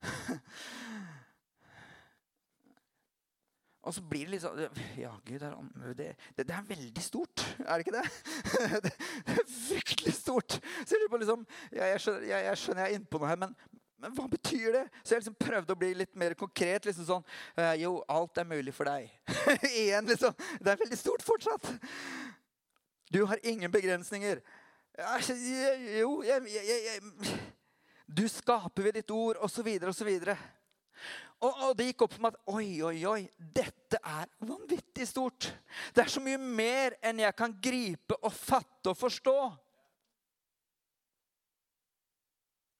og 3.88 3.94
så 3.96 4.02
blir 4.04 4.26
det 4.26 4.36
litt 4.36 4.44
sånn 4.44 4.60
Ja, 5.00 5.14
Gud 5.24 5.40
det, 5.40 5.50
det, 5.96 6.44
det, 6.44 6.52
er 6.52 6.68
veldig 6.68 7.04
stort, 7.04 7.44
er 7.64 7.80
det 7.80 7.86
ikke 7.86 7.96
det? 7.96 8.04
det, 8.84 8.92
er 9.32 9.42
fryktelig 9.48 10.14
stort. 10.18 10.58
Så 10.84 10.98
jeg, 10.98 11.08
liksom, 11.22 11.44
ja, 11.72 11.88
jeg, 11.94 12.02
skjønner, 12.04 12.26
jeg, 12.28 12.46
jeg 12.50 12.62
skjønner 12.62 12.84
jeg 12.84 12.92
er 12.92 13.00
inne 13.00 13.10
på 13.10 13.22
noe 13.22 13.32
her, 13.32 13.42
men 13.46 13.56
men 13.98 14.12
hva 14.14 14.28
betyr 14.30 14.76
det? 14.76 14.84
Så 15.02 15.16
jeg 15.16 15.24
liksom 15.24 15.34
prøvde 15.40 15.74
å 15.74 15.78
bli 15.78 15.88
litt 15.98 16.12
mer 16.18 16.36
konkret. 16.38 16.84
liksom 16.86 17.06
sånn, 17.08 17.24
uh, 17.58 17.72
Jo, 17.80 17.96
alt 18.06 18.38
er 18.38 18.46
mulig 18.46 18.70
for 18.76 18.86
deg. 18.86 19.08
Igjen, 19.80 20.06
liksom. 20.06 20.36
Det 20.62 20.70
er 20.70 20.78
veldig 20.84 20.98
stort 21.00 21.24
fortsatt. 21.26 21.66
Du 23.10 23.24
har 23.26 23.42
ingen 23.42 23.72
begrensninger. 23.74 24.38
Jo, 25.98 26.12
jeg, 26.26 26.46
jeg, 26.54 26.78
jeg, 26.86 27.34
Du 28.06 28.24
skaper 28.30 28.86
ved 28.86 29.00
ditt 29.00 29.10
ord, 29.10 29.42
osv., 29.42 29.66
osv. 29.90 30.12
Og, 31.38 31.52
og 31.68 31.76
det 31.78 31.92
gikk 31.92 32.02
opp 32.02 32.16
for 32.16 32.24
meg 32.24 32.34
at 32.34 32.50
oi, 32.50 32.66
oi, 32.82 32.96
oi, 33.06 33.20
dette 33.38 34.00
er 34.02 34.26
vanvittig 34.42 35.06
stort. 35.06 35.46
Det 35.94 36.02
er 36.02 36.10
så 36.10 36.22
mye 36.22 36.38
mer 36.40 36.96
enn 36.98 37.22
jeg 37.22 37.36
kan 37.38 37.54
gripe 37.62 38.18
og 38.18 38.34
fatte 38.34 38.90
og 38.90 38.98
forstå. 38.98 39.36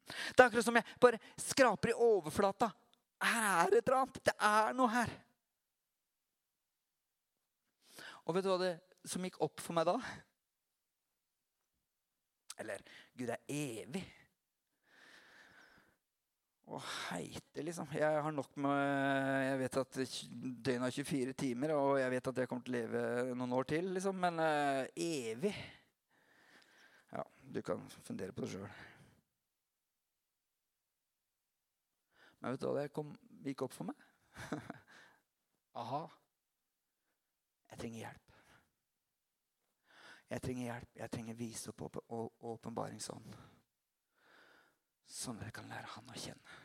Det 0.09 0.41
er 0.41 0.49
akkurat 0.49 0.67
som 0.67 0.79
jeg 0.81 0.99
bare 0.99 1.23
skraper 1.39 1.93
i 1.93 1.97
overflata. 2.09 2.73
Her 3.23 3.67
er 3.67 3.71
det 3.71 3.83
et 3.83 3.89
eller 3.89 4.01
annet. 4.01 4.21
Det 4.27 4.37
er 4.51 4.77
noe 4.79 4.91
her. 4.93 5.17
Og 8.27 8.35
vet 8.35 8.45
du 8.45 8.51
hva 8.51 8.61
det 8.61 8.75
som 9.09 9.25
gikk 9.25 9.39
opp 9.45 9.63
for 9.63 9.77
meg 9.77 9.87
da? 9.89 9.97
Eller 12.59 12.83
Gud 13.15 13.31
er 13.31 13.45
evig. 13.47 14.03
Heite, 16.83 17.63
liksom. 17.63 17.89
Jeg 17.95 18.23
har 18.23 18.35
nok 18.35 18.57
med 18.61 19.45
Jeg 19.45 19.59
vet 19.63 19.79
at 19.81 19.99
døgnet 20.67 20.87
har 20.87 20.95
24 20.97 21.33
timer, 21.33 21.75
og 21.77 21.99
jeg 22.01 22.11
vet 22.15 22.31
at 22.31 22.41
jeg 22.43 22.51
kommer 22.51 22.67
til 22.67 22.75
å 22.75 22.79
leve 22.79 23.03
noen 23.35 23.57
år 23.59 23.69
til, 23.73 23.91
liksom. 23.97 24.21
Men 24.27 24.41
uh, 24.43 24.85
evig 24.95 25.55
Ja, 27.13 27.25
du 27.43 27.61
kan 27.65 27.83
fundere 28.05 28.35
på 28.37 28.45
det 28.45 28.53
sjøl. 28.55 28.69
Men 32.39 32.55
vet 32.55 32.63
du 32.63 32.69
hva 32.69 32.79
det 32.79 32.95
kom, 32.95 33.13
gikk 33.43 33.67
opp 33.67 33.75
for 33.75 33.89
meg? 33.89 34.09
Aha. 35.83 36.05
Jeg 37.69 37.81
trenger 37.83 38.05
hjelp. 38.05 38.29
Jeg 40.29 40.45
trenger 40.45 40.65
hjelp. 40.69 40.97
Jeg 41.01 41.13
trenger 41.15 41.39
vise 41.39 41.73
opp 41.73 42.03
åpenbaringsånd. 42.53 43.39
Sånn 45.09 45.39
at 45.41 45.49
jeg 45.49 45.57
kan 45.57 45.71
lære 45.73 45.89
han 45.95 46.11
å 46.13 46.19
kjenne. 46.21 46.57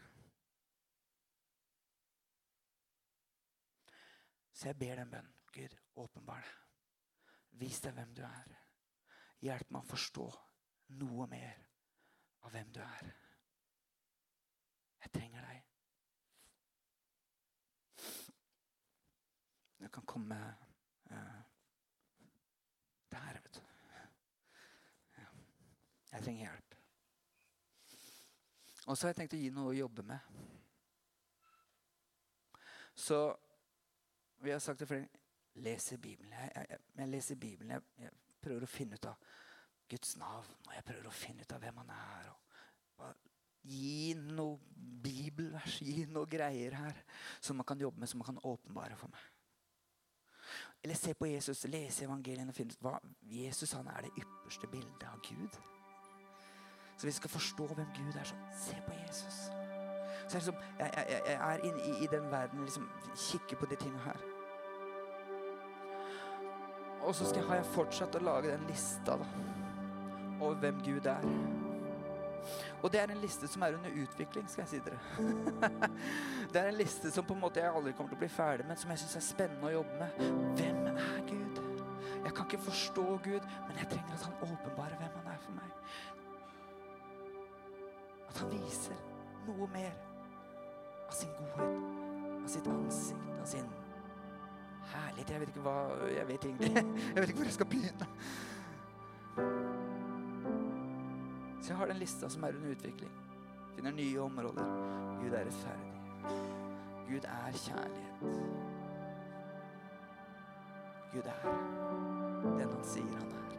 Så 4.54 4.70
jeg 4.70 4.78
ber 4.78 4.95
den 4.95 5.12
bønnen. 5.12 5.34
Gud, 5.54 5.76
åpenbar 5.95 6.41
deg. 6.41 6.60
Vis 7.62 7.82
deg 7.82 7.93
hvem 7.93 8.14
du 8.18 8.24
er. 8.26 8.56
Hjelp 9.43 9.70
meg 9.74 9.84
å 9.84 9.89
forstå 9.91 10.26
noe 11.01 11.28
mer 11.30 11.60
av 12.45 12.54
hvem 12.54 12.72
du 12.74 12.80
er. 12.82 13.12
Jeg 15.04 15.14
trenger 15.14 15.45
deg. 15.49 15.70
Du 19.84 19.89
kan 19.91 20.06
komme 20.08 20.38
uh, 21.12 21.41
der, 23.12 23.39
vet 23.43 23.60
du. 23.60 23.64
Ja. 25.18 25.28
Jeg 26.14 26.24
trenger 26.24 26.45
hjelp. 26.47 26.78
Og 28.86 28.97
så 28.97 29.06
har 29.06 29.14
jeg 29.14 29.20
tenkt 29.22 29.36
å 29.36 29.41
gi 29.41 29.51
noe 29.56 29.72
å 29.74 29.78
jobbe 29.78 30.06
med. 30.08 30.20
Så 32.95 33.20
vi 34.44 34.52
har 34.52 34.60
sagt 34.60 34.80
det 34.80 34.88
flere 34.89 35.06
ganger. 35.06 35.20
Leser 35.64 35.98
Bibelen. 36.02 36.32
Jeg, 36.34 36.52
jeg, 36.56 36.80
jeg, 36.98 37.08
leser 37.08 37.36
Bibelen. 37.36 37.72
Jeg, 37.76 37.82
jeg, 38.02 38.16
prøver 38.44 38.66
å 38.66 38.68
finne 38.68 38.98
ut 38.98 39.06
av 39.08 39.28
Guds 39.89 40.16
navn. 40.20 40.56
Og 40.68 40.74
jeg 40.76 40.86
prøver 40.88 41.08
å 41.08 41.14
finne 41.16 41.46
ut 41.46 41.54
av 41.54 41.62
hvem 41.64 41.78
han 41.84 41.94
er. 41.96 42.32
Og, 42.32 42.41
gi 43.64 44.14
noe 44.20 44.58
bibelvers, 45.04 45.78
gi 45.80 46.04
noe 46.12 46.28
greier 46.28 46.76
her 46.76 46.98
som 47.39 47.56
man 47.60 47.68
kan 47.68 47.80
jobbe 47.80 48.02
med, 48.02 48.10
som 48.12 48.20
man 48.20 48.28
kan 48.34 48.41
åpenbare 48.44 48.98
for 49.00 49.14
meg. 49.14 49.30
Eller 50.84 51.00
se 51.00 51.14
på 51.16 51.30
Jesus, 51.30 51.64
lese 51.72 52.04
evangeliene 52.04 52.52
og 52.52 52.58
finne 52.58 52.76
ut 52.76 52.84
hva 52.84 52.98
Jesus 53.24 53.72
han 53.78 53.88
er 53.88 54.04
det 54.04 54.12
ypperste 54.20 54.68
bildet 54.68 55.06
av 55.08 55.22
Gud. 55.24 55.56
Så 56.98 57.08
vi 57.08 57.16
skal 57.16 57.32
forstå 57.32 57.70
hvem 57.72 57.94
Gud 57.96 58.18
er, 58.20 58.28
så 58.28 58.36
se 58.66 58.76
på 58.84 58.98
Jesus. 59.00 59.39
Så 60.28 60.38
jeg, 60.38 60.44
liksom, 60.44 60.56
jeg, 60.80 60.91
jeg, 60.98 61.22
jeg 61.28 61.39
er 61.39 61.64
inne 61.70 61.88
i, 61.88 62.04
i, 62.04 62.08
den 62.12 62.32
verden, 62.32 62.68
liksom 62.68 62.89
kikker 63.16 63.58
på 63.58 63.72
de 63.72 63.80
tingene 63.80 64.04
her. 64.04 64.33
Og 67.04 67.16
så 67.16 67.28
skal, 67.28 67.49
jeg 67.51 67.66
fortsatt 67.74 68.16
å 68.16 68.24
lage 68.24 68.54
den 68.54 68.64
lista 68.70 69.18
da, 69.20 69.28
over 70.39 70.56
hvem 70.62 70.80
Gud 70.86 71.10
er. 71.12 71.26
Og 72.84 72.91
det 72.91 72.99
er 72.99 73.12
en 73.12 73.22
liste 73.24 73.47
som 73.47 73.64
er 73.64 73.76
under 73.78 73.91
utvikling, 74.04 74.47
skal 74.51 74.66
jeg 74.66 74.70
si 74.72 74.80
dere. 74.84 74.99
det 76.54 76.62
er 76.62 76.72
en 76.72 76.80
liste 76.80 77.12
som 77.12 77.28
på 77.28 77.36
en 77.36 77.43
måte 77.43 77.62
jeg 77.62 77.72
aldri 77.72 77.93
kommer 77.95 78.12
til 78.12 78.20
å 78.20 78.24
bli 78.24 78.32
ferdig 78.32 78.68
med, 78.68 78.80
som 78.80 78.91
jeg 78.91 79.04
syns 79.04 79.20
er 79.20 79.26
spennende 79.28 79.70
å 79.70 79.76
jobbe 79.78 79.99
med. 79.99 80.10
Hvem 80.60 80.82
er 80.93 81.22
Gud? 81.30 81.62
Jeg 82.24 82.34
kan 82.34 82.47
ikke 82.47 82.64
forstå 82.66 83.06
Gud, 83.24 83.47
men 83.68 83.80
jeg 83.80 83.91
trenger 83.91 84.18
at 84.18 84.28
han 84.28 84.36
åpenbarer 84.47 84.99
hvem 84.99 85.16
han 85.20 85.32
er 85.34 85.39
for 85.43 85.60
meg. 85.60 85.70
At 88.32 88.43
han 88.43 88.51
viser 88.51 88.99
noe 89.47 89.70
mer 89.76 89.95
av 91.08 91.16
sin 91.16 91.32
godhet, 91.39 91.88
av 92.41 92.51
sitt 92.51 92.70
ansikt, 92.74 93.32
av 93.39 93.47
sin 93.56 93.72
herlighet. 94.92 95.30
Jeg 95.30 95.40
vet 95.40 95.48
ikke 95.54 95.66
hva 95.66 95.78
Jeg 96.12 96.28
vet 96.28 96.46
egentlig 96.46 96.72
Jeg 97.16 97.22
vet 97.22 97.30
ikke 97.30 97.40
hvor 97.40 97.50
jeg 97.50 97.58
skal 97.60 97.70
begynne. 97.74 98.08
Så 101.62 101.72
jeg 101.72 101.78
har 101.78 101.86
den 101.94 102.02
lista 102.02 102.30
som 102.30 102.44
er 102.44 102.58
under 102.58 102.72
utvikling. 102.76 103.12
Finner 103.76 103.92
nye 103.92 104.22
områder. 104.22 104.66
Gud 105.22 105.32
er 105.32 105.46
rettferdig. 105.46 105.94
Gud 107.08 107.24
er 107.24 107.52
kjærlighet. 107.66 108.20
Gud 111.14 111.30
er 111.30 111.40
den 112.58 112.72
han 112.74 112.84
sier 112.84 113.16
han 113.20 113.32
er. 113.40 113.52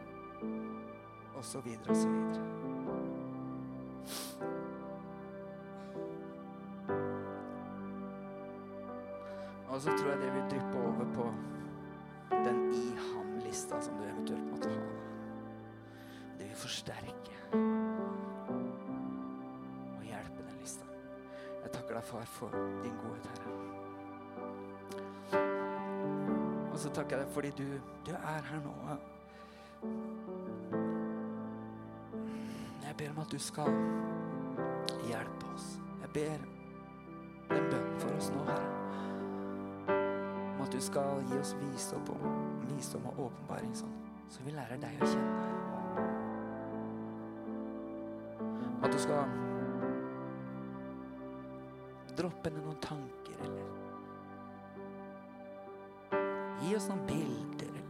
Og 1.35 1.43
så 1.45 1.59
videre 1.59 1.89
og 1.89 1.95
så 1.95 2.09
videre. 2.09 2.55
Og 9.75 9.81
så 9.81 9.89
tror 9.89 10.09
jeg 10.09 10.19
det 10.19 10.33
vil 10.33 10.43
dyppe 10.51 10.77
over 10.79 11.05
på 11.13 11.33
den 12.31 12.73
i 12.73 12.97
ham-lista 12.97 13.81
som 13.81 13.93
du 13.93 14.03
eventuelt 14.03 14.51
måtte 14.51 14.69
ha. 14.69 14.75
Det 16.37 16.45
vil 16.47 16.55
forsterke. 16.55 17.35
og 19.97 20.03
hjelpe 20.03 20.43
den 20.47 20.57
lista. 20.61 20.85
Jeg 21.63 21.71
takker 21.73 21.93
deg, 21.93 22.03
far, 22.03 22.25
for 22.25 22.49
din 22.83 22.95
godhet, 23.01 23.27
Herre. 23.33 23.51
Og 26.71 26.77
så 26.79 26.89
takker 26.89 27.17
jeg 27.17 27.25
deg 27.25 27.33
fordi 27.33 27.51
du, 27.57 27.67
du 28.07 28.11
er 28.15 28.41
her 28.51 28.59
nå. 28.63 28.73
Jeg 32.83 32.95
ber 32.97 33.09
om 33.09 33.19
at 33.25 33.31
du 33.31 33.39
skal 33.39 33.71
hjelpe 35.07 35.45
oss. 35.55 35.67
Jeg 36.01 36.09
ber 36.13 36.39
en 37.59 37.69
bønn 37.71 37.93
for 37.99 38.15
oss 38.15 38.31
nå, 38.31 38.43
Herre. 38.47 38.74
Du 40.75 40.81
skal 40.81 41.21
gi 41.29 41.37
oss 41.39 41.53
visdom, 41.55 42.01
visdom 42.67 43.05
og 43.07 43.19
åpenbaring, 43.29 43.71
sånn, 43.79 43.93
så 44.27 44.43
vi 44.43 44.51
lærer 44.51 44.75
deg 44.81 44.97
å 44.99 45.07
kjenne. 45.07 45.45
At 48.83 48.91
du 48.91 48.99
skal 48.99 49.23
droppe 52.19 52.51
ned 52.51 52.59
noen 52.67 52.81
tanker, 52.83 53.39
eller 53.47 53.63
Gi 56.65 56.75
oss 56.75 56.89
noen 56.91 57.07
bilder, 57.07 57.71
eller 57.71 57.87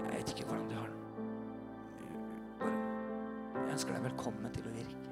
Jeg 0.00 0.16
vet 0.16 0.32
ikke 0.32 0.48
hvordan 0.48 0.68
du 0.72 0.76
har 0.80 0.88
den. 0.96 1.02
Bare 2.64 2.76
Jeg 3.60 3.72
ønsker 3.76 3.92
deg 3.98 4.08
velkommen 4.08 4.56
til 4.56 4.64
å 4.72 4.76
virke. 4.80 5.11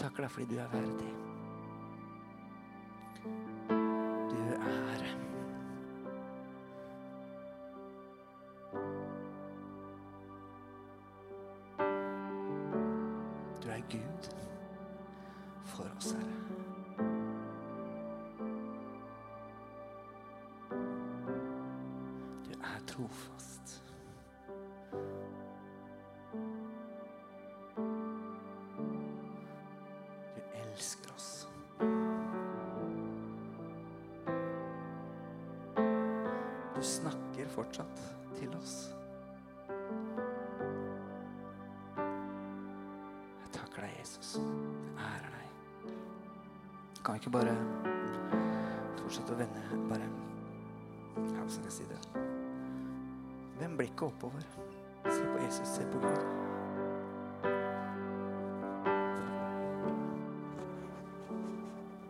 Takker 0.00 0.26
deg 0.26 0.30
fordi 0.30 0.50
du 0.54 0.60
er 0.62 0.68
verdig. 0.72 1.33